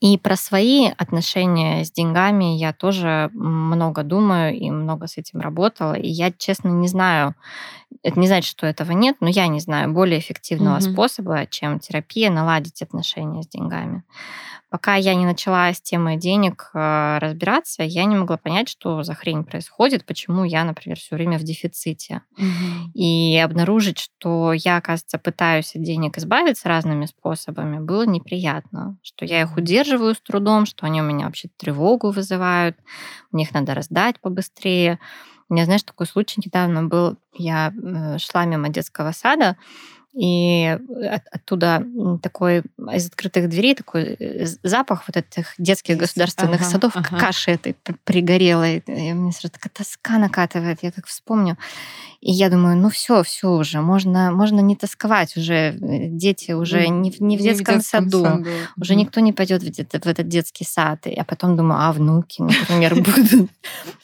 И 0.00 0.18
про 0.18 0.36
свои 0.36 0.88
отношения 0.98 1.82
с 1.82 1.90
деньгами 1.90 2.56
я 2.56 2.74
тоже 2.74 3.30
много 3.32 4.02
думаю 4.02 4.54
и 4.54 4.70
много 4.70 5.06
с 5.06 5.16
этим 5.16 5.40
работала. 5.40 5.94
И 5.94 6.06
я, 6.06 6.30
честно, 6.30 6.68
не 6.68 6.86
знаю, 6.86 7.34
это 8.02 8.20
не 8.20 8.26
значит, 8.26 8.50
что 8.50 8.66
этого 8.66 8.92
нет, 8.92 9.16
но 9.20 9.28
я 9.28 9.46
не 9.46 9.58
знаю 9.58 9.92
более 9.92 10.18
эффективного 10.18 10.78
mm-hmm. 10.78 10.92
способа, 10.92 11.46
чем 11.46 11.80
терапия, 11.80 12.30
наладить 12.30 12.82
отношения 12.82 13.42
с 13.42 13.48
деньгами. 13.48 14.04
Пока 14.76 14.96
я 14.96 15.14
не 15.14 15.24
начала 15.24 15.72
с 15.72 15.80
темой 15.80 16.18
денег 16.18 16.68
э, 16.74 17.16
разбираться, 17.18 17.82
я 17.82 18.04
не 18.04 18.14
могла 18.14 18.36
понять, 18.36 18.68
что 18.68 19.02
за 19.04 19.14
хрень 19.14 19.42
происходит, 19.42 20.04
почему 20.04 20.44
я, 20.44 20.64
например, 20.64 20.98
все 20.98 21.16
время 21.16 21.38
в 21.38 21.44
дефиците. 21.44 22.20
И 22.92 23.38
обнаружить, 23.42 23.98
что 23.98 24.52
я, 24.52 24.76
оказывается, 24.76 25.16
пытаюсь 25.16 25.74
от 25.74 25.82
денег 25.82 26.18
избавиться 26.18 26.68
разными 26.68 27.06
способами, 27.06 27.78
было 27.78 28.04
неприятно. 28.04 28.98
Что 29.02 29.24
я 29.24 29.40
их 29.40 29.56
удерживаю 29.56 30.14
с 30.14 30.20
трудом, 30.20 30.66
что 30.66 30.84
они 30.84 31.00
у 31.00 31.04
меня 31.06 31.24
вообще 31.24 31.48
тревогу 31.56 32.10
вызывают, 32.10 32.76
мне 33.32 33.44
их 33.44 33.54
надо 33.54 33.72
раздать 33.72 34.20
побыстрее. 34.20 34.98
У 35.48 35.54
меня, 35.54 35.64
знаешь, 35.64 35.84
такой 35.84 36.06
случай 36.06 36.42
недавно 36.44 36.84
был. 36.84 37.16
Я 37.32 37.72
э, 37.72 38.18
шла 38.18 38.44
мимо 38.44 38.68
детского 38.68 39.12
сада, 39.12 39.56
и 40.16 40.78
от, 41.10 41.22
оттуда 41.30 41.86
такой 42.22 42.62
из 42.92 43.06
открытых 43.06 43.50
дверей 43.50 43.74
такой 43.74 44.16
э, 44.18 44.46
запах 44.62 45.04
вот 45.06 45.16
этих 45.16 45.52
детских 45.58 45.98
государственных 45.98 46.62
ага, 46.62 46.70
садов, 46.70 46.92
ага. 46.96 47.18
каши 47.18 47.50
этой 47.50 47.76
пригорелой. 48.04 48.82
И 48.86 49.12
мне 49.12 49.32
сразу 49.32 49.52
такая 49.52 49.70
тоска 49.74 50.16
накатывает, 50.16 50.78
я 50.80 50.90
как 50.90 51.06
вспомню. 51.06 51.58
И 52.22 52.32
я 52.32 52.48
думаю, 52.48 52.78
ну 52.78 52.88
все, 52.88 53.22
все 53.22 53.50
уже, 53.50 53.82
можно, 53.82 54.32
можно 54.32 54.60
не 54.60 54.74
тосковать 54.74 55.36
уже. 55.36 55.54
Э, 55.54 56.08
дети 56.08 56.52
уже 56.52 56.88
не, 56.88 57.10
не 57.10 57.10
в 57.10 57.12
детском, 57.12 57.28
не 57.28 57.36
в 57.36 57.40
детском 57.42 57.80
саду, 57.82 58.24
саду, 58.24 58.46
уже 58.80 58.94
mm. 58.94 58.96
никто 58.96 59.20
не 59.20 59.34
пойдет 59.34 59.62
в, 59.62 59.70
в 59.70 60.06
этот 60.06 60.28
детский 60.28 60.64
сад. 60.64 61.06
А 61.14 61.24
потом 61.24 61.56
думаю, 61.56 61.82
а 61.82 61.92
внуки, 61.92 62.40
например, 62.40 62.94
будут. 63.02 63.50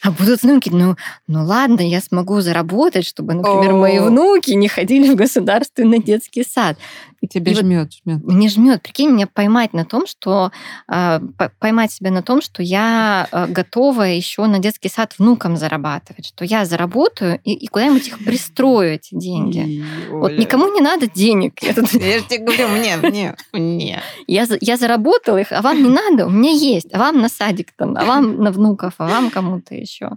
А 0.02 0.10
будут 0.10 0.42
внуки, 0.42 0.68
ну, 0.68 0.96
ну 1.26 1.44
ладно, 1.44 1.80
я 1.80 2.02
смогу 2.02 2.42
заработать, 2.42 3.06
чтобы, 3.06 3.32
например, 3.32 3.72
мои 3.72 3.98
внуки 3.98 4.50
не 4.50 4.68
ходили 4.68 5.10
в 5.10 5.16
государственный 5.16 6.01
детский 6.02 6.44
сад. 6.44 6.78
И 7.22 7.28
тебе 7.28 7.52
и 7.52 7.54
жмет, 7.54 7.84
вот 7.84 7.92
жмет. 8.02 8.24
Мне 8.24 8.48
жмет. 8.48 8.82
Прикинь, 8.82 9.10
меня 9.10 9.28
поймать 9.28 9.72
на 9.72 9.84
том, 9.84 10.08
что 10.08 10.50
э, 10.92 11.20
поймать 11.60 11.92
себя 11.92 12.10
на 12.10 12.20
том, 12.20 12.42
что 12.42 12.64
я 12.64 13.28
э, 13.30 13.46
готова 13.46 14.02
еще 14.02 14.46
на 14.46 14.58
детский 14.58 14.88
сад 14.88 15.14
внукам 15.18 15.56
зарабатывать, 15.56 16.26
что 16.26 16.44
я 16.44 16.64
заработаю 16.64 17.40
и, 17.44 17.52
и 17.52 17.68
куда-нибудь 17.68 18.08
их 18.08 18.18
пристрою 18.24 18.94
эти 18.94 19.14
деньги. 19.14 19.58
И, 19.58 19.84
вот 20.10 20.32
никому 20.32 20.66
не 20.74 20.80
надо 20.80 21.06
денег. 21.06 21.62
Я, 21.62 21.74
тут... 21.74 21.92
я 21.92 22.18
же 22.18 22.24
тебе 22.24 22.44
говорю, 22.44 22.66
мне, 22.68 22.96
мне, 22.96 23.36
мне. 23.52 24.02
Я, 24.26 24.46
я 24.60 24.76
заработала 24.76 25.36
их, 25.36 25.52
а 25.52 25.62
вам 25.62 25.80
не 25.80 25.90
надо, 25.90 26.26
у 26.26 26.30
меня 26.30 26.50
есть, 26.50 26.92
а 26.92 26.98
вам 26.98 27.20
на 27.20 27.28
садик 27.28 27.70
там, 27.76 27.96
а 27.96 28.04
вам 28.04 28.42
на 28.42 28.50
внуков, 28.50 28.94
а 28.98 29.06
вам 29.06 29.30
кому-то 29.30 29.76
еще. 29.76 30.10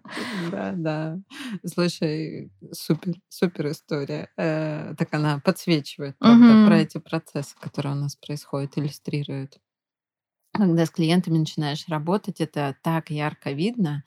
Да, 0.52 0.74
да. 0.76 1.18
Слушай, 1.64 2.50
супер, 2.72 3.14
супер 3.30 3.70
история. 3.70 4.30
Э, 4.38 4.96
так 4.98 5.10
она 5.12 5.40
подсвечивает, 5.44 6.18
правда, 6.18 6.66
про 6.66 6.80
эти 6.80 6.95
эти 6.96 7.02
процессы, 7.04 7.56
которые 7.60 7.94
у 7.94 8.00
нас 8.00 8.16
происходят, 8.16 8.78
иллюстрируют. 8.78 9.60
когда 10.54 10.86
с 10.86 10.90
клиентами 10.90 11.38
начинаешь 11.38 11.88
работать, 11.88 12.42
это 12.42 12.76
так 12.84 13.10
ярко 13.12 13.52
видно, 13.52 14.04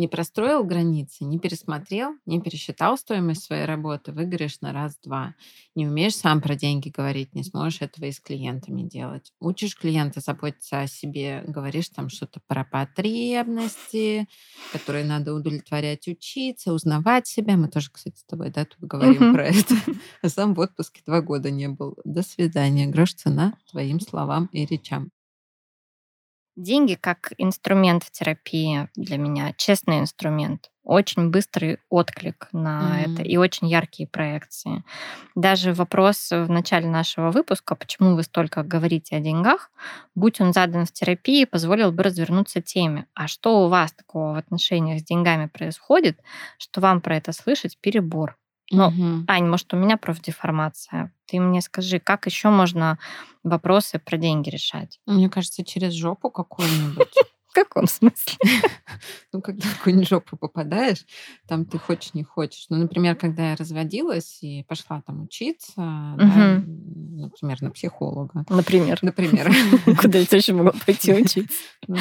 не 0.00 0.08
простроил 0.08 0.64
границы, 0.64 1.24
не 1.24 1.38
пересмотрел, 1.38 2.14
не 2.24 2.40
пересчитал 2.40 2.96
стоимость 2.96 3.44
своей 3.44 3.66
работы, 3.66 4.12
выиграешь 4.12 4.60
на 4.62 4.72
раз-два. 4.72 5.34
Не 5.74 5.86
умеешь 5.86 6.16
сам 6.16 6.40
про 6.40 6.56
деньги 6.56 6.88
говорить, 6.88 7.34
не 7.34 7.44
сможешь 7.44 7.82
этого 7.82 8.06
и 8.06 8.12
с 8.12 8.18
клиентами 8.18 8.82
делать. 8.82 9.32
Учишь 9.40 9.76
клиента 9.76 10.20
заботиться 10.20 10.80
о 10.80 10.86
себе, 10.86 11.44
говоришь 11.46 11.90
там 11.90 12.08
что-то 12.08 12.40
про 12.46 12.64
потребности, 12.64 14.26
которые 14.72 15.04
надо 15.04 15.34
удовлетворять, 15.34 16.08
учиться, 16.08 16.72
узнавать 16.72 17.26
себя. 17.26 17.56
Мы 17.56 17.68
тоже, 17.68 17.90
кстати, 17.92 18.16
с 18.16 18.24
тобой, 18.24 18.50
да, 18.50 18.64
тут 18.64 18.80
говорим 18.80 19.34
про 19.34 19.48
это. 19.48 19.74
А 20.22 20.28
сам 20.28 20.54
в 20.54 20.60
отпуске 20.60 21.02
два 21.06 21.20
года 21.20 21.50
не 21.50 21.68
был. 21.68 21.96
До 22.04 22.22
свидания. 22.22 22.86
Грош 22.86 23.14
цена 23.14 23.54
твоим 23.70 24.00
словам 24.00 24.46
и 24.52 24.64
речам. 24.64 25.10
Деньги 26.62 26.94
как 26.94 27.32
инструмент 27.38 28.04
в 28.04 28.10
терапии 28.10 28.90
для 28.94 29.16
меня, 29.16 29.54
честный 29.56 30.00
инструмент, 30.00 30.70
очень 30.84 31.30
быстрый 31.30 31.78
отклик 31.88 32.48
на 32.52 32.82
mm-hmm. 32.82 33.14
это 33.14 33.22
и 33.22 33.38
очень 33.38 33.66
яркие 33.66 34.06
проекции. 34.06 34.84
Даже 35.34 35.72
вопрос 35.72 36.30
в 36.30 36.50
начале 36.50 36.86
нашего 36.86 37.30
выпуска, 37.30 37.74
почему 37.74 38.14
вы 38.14 38.24
столько 38.24 38.62
говорите 38.62 39.16
о 39.16 39.20
деньгах, 39.20 39.70
будь 40.14 40.38
он 40.42 40.52
задан 40.52 40.84
в 40.84 40.92
терапии, 40.92 41.46
позволил 41.46 41.92
бы 41.92 42.02
развернуться 42.02 42.60
теме. 42.60 43.06
А 43.14 43.26
что 43.26 43.64
у 43.64 43.68
вас 43.68 43.92
такого 43.92 44.34
в 44.34 44.36
отношениях 44.36 45.00
с 45.00 45.04
деньгами 45.04 45.46
происходит, 45.46 46.20
что 46.58 46.82
вам 46.82 47.00
про 47.00 47.16
это 47.16 47.32
слышать 47.32 47.78
перебор? 47.80 48.36
Ну, 48.70 48.86
угу. 48.86 49.24
Ань, 49.26 49.48
может, 49.48 49.72
у 49.74 49.76
меня 49.76 49.96
профдеформация. 49.96 51.12
Ты 51.26 51.40
мне 51.40 51.60
скажи, 51.60 51.98
как 51.98 52.26
еще 52.26 52.50
можно 52.50 52.98
вопросы 53.42 53.98
про 53.98 54.16
деньги 54.16 54.48
решать? 54.48 55.00
Мне 55.06 55.28
кажется, 55.28 55.64
через 55.64 55.92
жопу 55.92 56.30
какую-нибудь. 56.30 57.14
В 57.50 57.52
каком 57.52 57.86
смысле? 57.86 58.36
Ну, 59.32 59.40
когда 59.40 59.68
в 59.68 59.78
какую-нибудь 59.78 60.08
жопу 60.08 60.36
попадаешь, 60.36 61.06
там 61.46 61.64
ты 61.64 61.78
хочешь, 61.78 62.14
не 62.14 62.24
хочешь. 62.24 62.66
Ну, 62.68 62.76
например, 62.78 63.14
когда 63.14 63.50
я 63.50 63.56
разводилась 63.56 64.42
и 64.42 64.64
пошла 64.64 65.02
там 65.06 65.22
учиться, 65.22 65.72
да, 65.76 66.62
например, 66.66 67.62
на 67.62 67.70
психолога. 67.70 68.44
Например. 68.48 68.98
Например. 69.02 69.52
Куда 70.00 70.18
я 70.18 70.26
еще 70.30 70.52
могла 70.52 70.72
пойти 70.72 71.14
учиться? 71.14 71.58
Ну. 71.86 71.96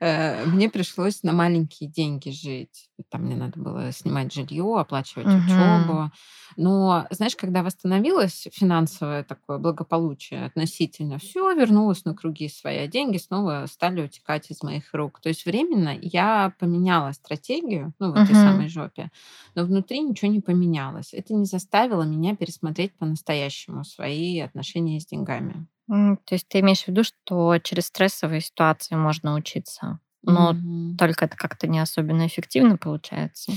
Э, 0.00 0.44
мне 0.46 0.70
пришлось 0.70 1.22
на 1.22 1.32
маленькие 1.32 1.90
деньги 1.90 2.30
жить. 2.30 2.88
Там 3.10 3.22
мне 3.22 3.36
надо 3.36 3.58
было 3.58 3.92
снимать 3.92 4.32
жилье, 4.32 4.78
оплачивать 4.78 5.26
учебу. 5.26 6.10
Но, 6.56 7.06
знаешь, 7.10 7.34
когда 7.36 7.62
восстановилось 7.62 8.46
финансовое 8.52 9.24
такое 9.24 9.58
благополучие 9.58 10.44
относительно, 10.44 11.18
все 11.18 11.52
вернулось 11.54 12.04
на 12.04 12.14
круги 12.14 12.48
свои, 12.48 12.78
а 12.78 12.86
деньги 12.86 13.18
снова 13.18 13.66
стали 13.66 14.02
утекать 14.02 14.50
из 14.50 14.62
моих 14.62 14.92
рук. 14.94 15.20
То 15.20 15.28
есть 15.28 15.44
временно 15.46 15.96
я 16.00 16.52
поменяла 16.58 17.12
стратегию, 17.12 17.92
ну, 17.98 18.12
в 18.12 18.14
этой 18.14 18.34
uh-huh. 18.34 18.50
самой 18.50 18.68
жопе, 18.68 19.10
но 19.54 19.64
внутри 19.64 20.00
ничего 20.00 20.30
не 20.30 20.40
поменялось. 20.40 21.12
Это 21.12 21.34
не 21.34 21.44
заставило 21.44 22.02
меня 22.02 22.36
пересмотреть 22.36 22.96
по-настоящему 22.96 23.84
свои 23.84 24.40
отношения 24.40 25.00
с 25.00 25.06
деньгами. 25.06 25.66
То 25.86 26.18
есть 26.30 26.48
ты 26.48 26.60
имеешь 26.60 26.84
в 26.84 26.88
виду, 26.88 27.04
что 27.04 27.58
через 27.58 27.86
стрессовые 27.86 28.40
ситуации 28.40 28.94
можно 28.94 29.34
учиться, 29.34 30.00
но 30.26 30.52
mm-hmm. 30.52 30.96
только 30.96 31.24
это 31.26 31.36
как-то 31.36 31.66
не 31.66 31.78
особенно 31.78 32.26
эффективно 32.26 32.76
получается? 32.76 33.52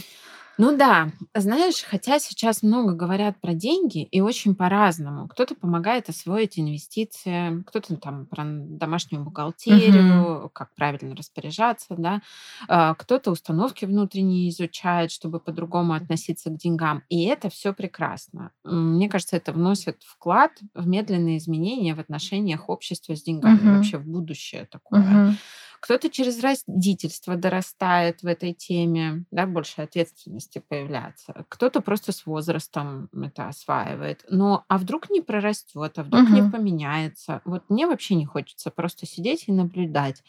Ну 0.57 0.75
да, 0.75 1.11
знаешь, 1.35 1.83
хотя 1.87 2.17
сейчас 2.17 2.63
много 2.63 2.93
говорят 2.93 3.39
про 3.39 3.53
деньги 3.53 4.03
и 4.03 4.21
очень 4.21 4.55
по-разному. 4.55 5.27
Кто-то 5.27 5.53
помогает 5.53 6.09
освоить 6.09 6.57
инвестиции, 6.57 7.61
кто-то 7.67 7.95
там 7.97 8.25
про 8.25 8.43
домашнюю 8.43 9.23
бухгалтерию, 9.23 10.39
угу. 10.39 10.49
как 10.49 10.73
правильно 10.73 11.15
распоряжаться, 11.15 11.95
да, 11.95 12.21
а, 12.67 12.95
кто-то 12.95 13.29
установки 13.29 13.85
внутренние 13.85 14.49
изучает, 14.49 15.11
чтобы 15.11 15.39
по-другому 15.39 15.93
относиться 15.93 16.49
к 16.49 16.57
деньгам. 16.57 17.03
И 17.07 17.25
это 17.25 17.49
все 17.49 17.71
прекрасно. 17.71 18.51
Мне 18.63 19.09
кажется, 19.09 19.37
это 19.37 19.53
вносит 19.53 20.01
вклад 20.03 20.53
в 20.73 20.87
медленные 20.87 21.37
изменения 21.37 21.93
в 21.93 21.99
отношениях 21.99 22.67
общества 22.67 23.15
с 23.15 23.21
деньгами, 23.21 23.57
угу. 23.57 23.75
вообще 23.75 23.99
в 23.99 24.07
будущее 24.07 24.65
такое. 24.65 25.01
Угу. 25.01 25.35
Кто-то 25.79 26.09
через 26.09 26.41
родительство 26.41 27.35
дорастает 27.35 28.23
в 28.23 28.27
этой 28.27 28.53
теме, 28.53 29.25
да, 29.31 29.45
больше 29.45 29.81
ответственности 29.81 30.63
появляется. 30.67 31.45
Кто-то 31.49 31.81
просто 31.81 32.11
с 32.11 32.25
возрастом 32.25 33.09
это 33.13 33.47
осваивает. 33.47 34.25
Но 34.29 34.65
а 34.67 34.77
вдруг 34.77 35.09
не 35.09 35.21
прорастет, 35.21 35.97
а 35.97 36.03
вдруг 36.03 36.23
угу. 36.23 36.33
не 36.33 36.49
поменяется. 36.49 37.41
Вот 37.45 37.69
мне 37.69 37.87
вообще 37.87 38.15
не 38.15 38.25
хочется 38.25 38.71
просто 38.71 39.05
сидеть 39.05 39.45
и 39.47 39.51
наблюдать 39.51 40.23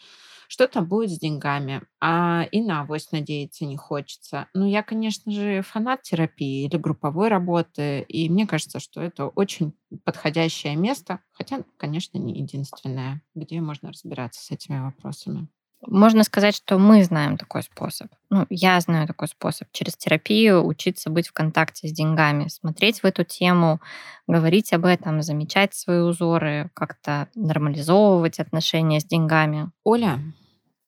что 0.49 0.67
там 0.67 0.87
будет 0.87 1.11
с 1.11 1.19
деньгами, 1.19 1.83
а 2.01 2.43
и 2.51 2.61
на 2.61 2.81
авось 2.81 3.11
надеяться 3.13 3.65
не 3.65 3.77
хочется. 3.77 4.47
Ну, 4.55 4.65
я, 4.67 4.83
конечно 4.83 5.31
же, 5.31 5.61
фанат 5.61 6.01
терапии 6.03 6.65
или 6.65 6.75
групповой 6.77 7.29
работы, 7.29 8.01
и 8.01 8.29
мне 8.29 8.47
кажется, 8.47 8.79
что 8.79 9.01
это 9.01 9.27
очень 9.27 9.73
подходящее 10.03 10.75
место, 10.75 11.19
хотя, 11.31 11.63
конечно, 11.77 12.17
не 12.17 12.39
единственное, 12.41 13.21
где 13.35 13.61
можно 13.61 13.89
разбираться 13.91 14.43
с 14.43 14.51
этими 14.51 14.79
вопросами. 14.79 15.47
Можно 15.85 16.23
сказать, 16.23 16.55
что 16.55 16.77
мы 16.77 17.03
знаем 17.03 17.37
такой 17.37 17.63
способ. 17.63 18.09
Ну, 18.29 18.45
я 18.49 18.79
знаю 18.81 19.07
такой 19.07 19.27
способ. 19.27 19.67
Через 19.71 19.95
терапию 19.95 20.65
учиться 20.65 21.09
быть 21.09 21.27
в 21.27 21.33
контакте 21.33 21.87
с 21.87 21.91
деньгами, 21.91 22.47
смотреть 22.49 23.01
в 23.01 23.05
эту 23.05 23.23
тему, 23.23 23.79
говорить 24.27 24.73
об 24.73 24.85
этом, 24.85 25.21
замечать 25.21 25.73
свои 25.73 25.99
узоры, 25.99 26.69
как-то 26.73 27.29
нормализовывать 27.33 28.39
отношения 28.39 28.99
с 28.99 29.05
деньгами. 29.05 29.71
Оля, 29.83 30.19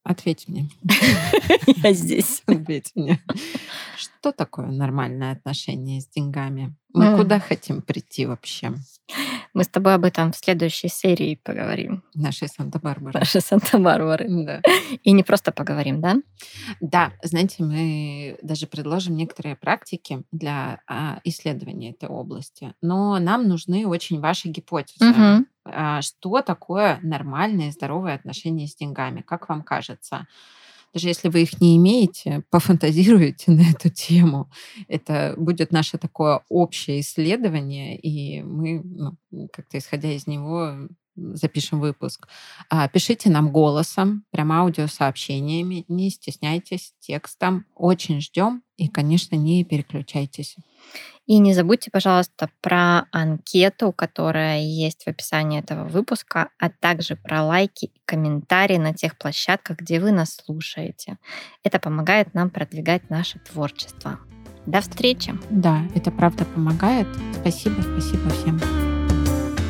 ответь 0.04 0.48
мне. 0.48 0.68
Я 1.66 1.92
здесь. 1.92 2.42
Ответь 2.46 2.92
мне. 2.94 3.20
Что 3.96 4.32
такое 4.32 4.66
нормальное 4.66 5.32
отношение 5.32 6.00
с 6.00 6.08
деньгами? 6.08 6.74
Мы 6.94 7.16
куда 7.16 7.40
хотим 7.40 7.80
прийти 7.82 8.26
вообще? 8.26 8.74
Мы 9.54 9.64
с 9.64 9.68
тобой 9.68 9.94
об 9.94 10.04
этом 10.04 10.32
в 10.32 10.36
следующей 10.36 10.88
серии 10.88 11.38
поговорим. 11.42 12.02
Нашей 12.14 12.48
Санта-Барбары. 12.48 13.18
Нашей 13.18 13.40
Санта-Барбары. 13.40 14.28
Да. 14.42 14.60
И 15.04 15.12
не 15.12 15.22
просто 15.22 15.52
поговорим, 15.52 16.00
да? 16.00 16.16
Да. 16.80 17.12
Знаете, 17.22 17.62
мы 17.62 18.38
даже 18.42 18.66
предложим 18.66 19.14
некоторые 19.14 19.56
практики 19.56 20.22
для 20.32 20.80
а, 20.86 21.20
исследования 21.24 21.90
этой 21.90 22.08
области. 22.08 22.74
Но 22.80 23.18
нам 23.18 23.46
нужны 23.46 23.86
очень 23.86 24.20
ваши 24.20 24.48
гипотезы. 24.48 25.10
Угу. 25.10 25.46
Что 26.00 26.42
такое 26.42 26.98
нормальное 27.02 27.68
и 27.68 27.72
здоровое 27.72 28.14
отношение 28.14 28.66
с 28.66 28.74
деньгами? 28.74 29.20
Как 29.20 29.48
вам 29.48 29.62
кажется? 29.62 30.26
даже 30.92 31.08
если 31.08 31.28
вы 31.28 31.42
их 31.42 31.60
не 31.60 31.76
имеете, 31.76 32.42
пофантазируйте 32.50 33.50
на 33.50 33.62
эту 33.70 33.88
тему. 33.88 34.50
Это 34.88 35.34
будет 35.36 35.72
наше 35.72 35.98
такое 35.98 36.42
общее 36.48 37.00
исследование, 37.00 37.96
и 37.98 38.42
мы 38.42 38.82
ну, 38.84 39.48
как-то 39.52 39.78
исходя 39.78 40.10
из 40.12 40.26
него 40.26 40.88
запишем 41.16 41.80
выпуск. 41.80 42.28
А, 42.70 42.88
пишите 42.88 43.30
нам 43.30 43.50
голосом, 43.50 44.24
прям 44.30 44.52
аудиосообщениями, 44.52 45.84
не 45.88 46.10
стесняйтесь 46.10 46.94
текстом. 47.00 47.66
Очень 47.74 48.20
ждем 48.20 48.62
и, 48.76 48.88
конечно, 48.88 49.36
не 49.36 49.64
переключайтесь. 49.64 50.56
И 51.26 51.38
не 51.38 51.54
забудьте, 51.54 51.90
пожалуйста, 51.90 52.50
про 52.60 53.06
анкету, 53.12 53.92
которая 53.92 54.60
есть 54.60 55.04
в 55.04 55.08
описании 55.08 55.60
этого 55.60 55.84
выпуска, 55.84 56.48
а 56.58 56.68
также 56.68 57.16
про 57.16 57.44
лайки 57.44 57.86
и 57.86 58.00
комментарии 58.04 58.76
на 58.76 58.92
тех 58.92 59.16
площадках, 59.16 59.78
где 59.78 60.00
вы 60.00 60.10
нас 60.10 60.34
слушаете. 60.44 61.18
Это 61.62 61.78
помогает 61.78 62.34
нам 62.34 62.50
продвигать 62.50 63.08
наше 63.08 63.38
творчество. 63.38 64.18
До 64.66 64.80
встречи! 64.80 65.34
Да, 65.50 65.82
это 65.94 66.10
правда 66.10 66.44
помогает. 66.44 67.06
Спасибо, 67.40 67.80
спасибо 67.82 68.30
всем. 68.30 68.60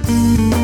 thank 0.05 0.55
you 0.55 0.62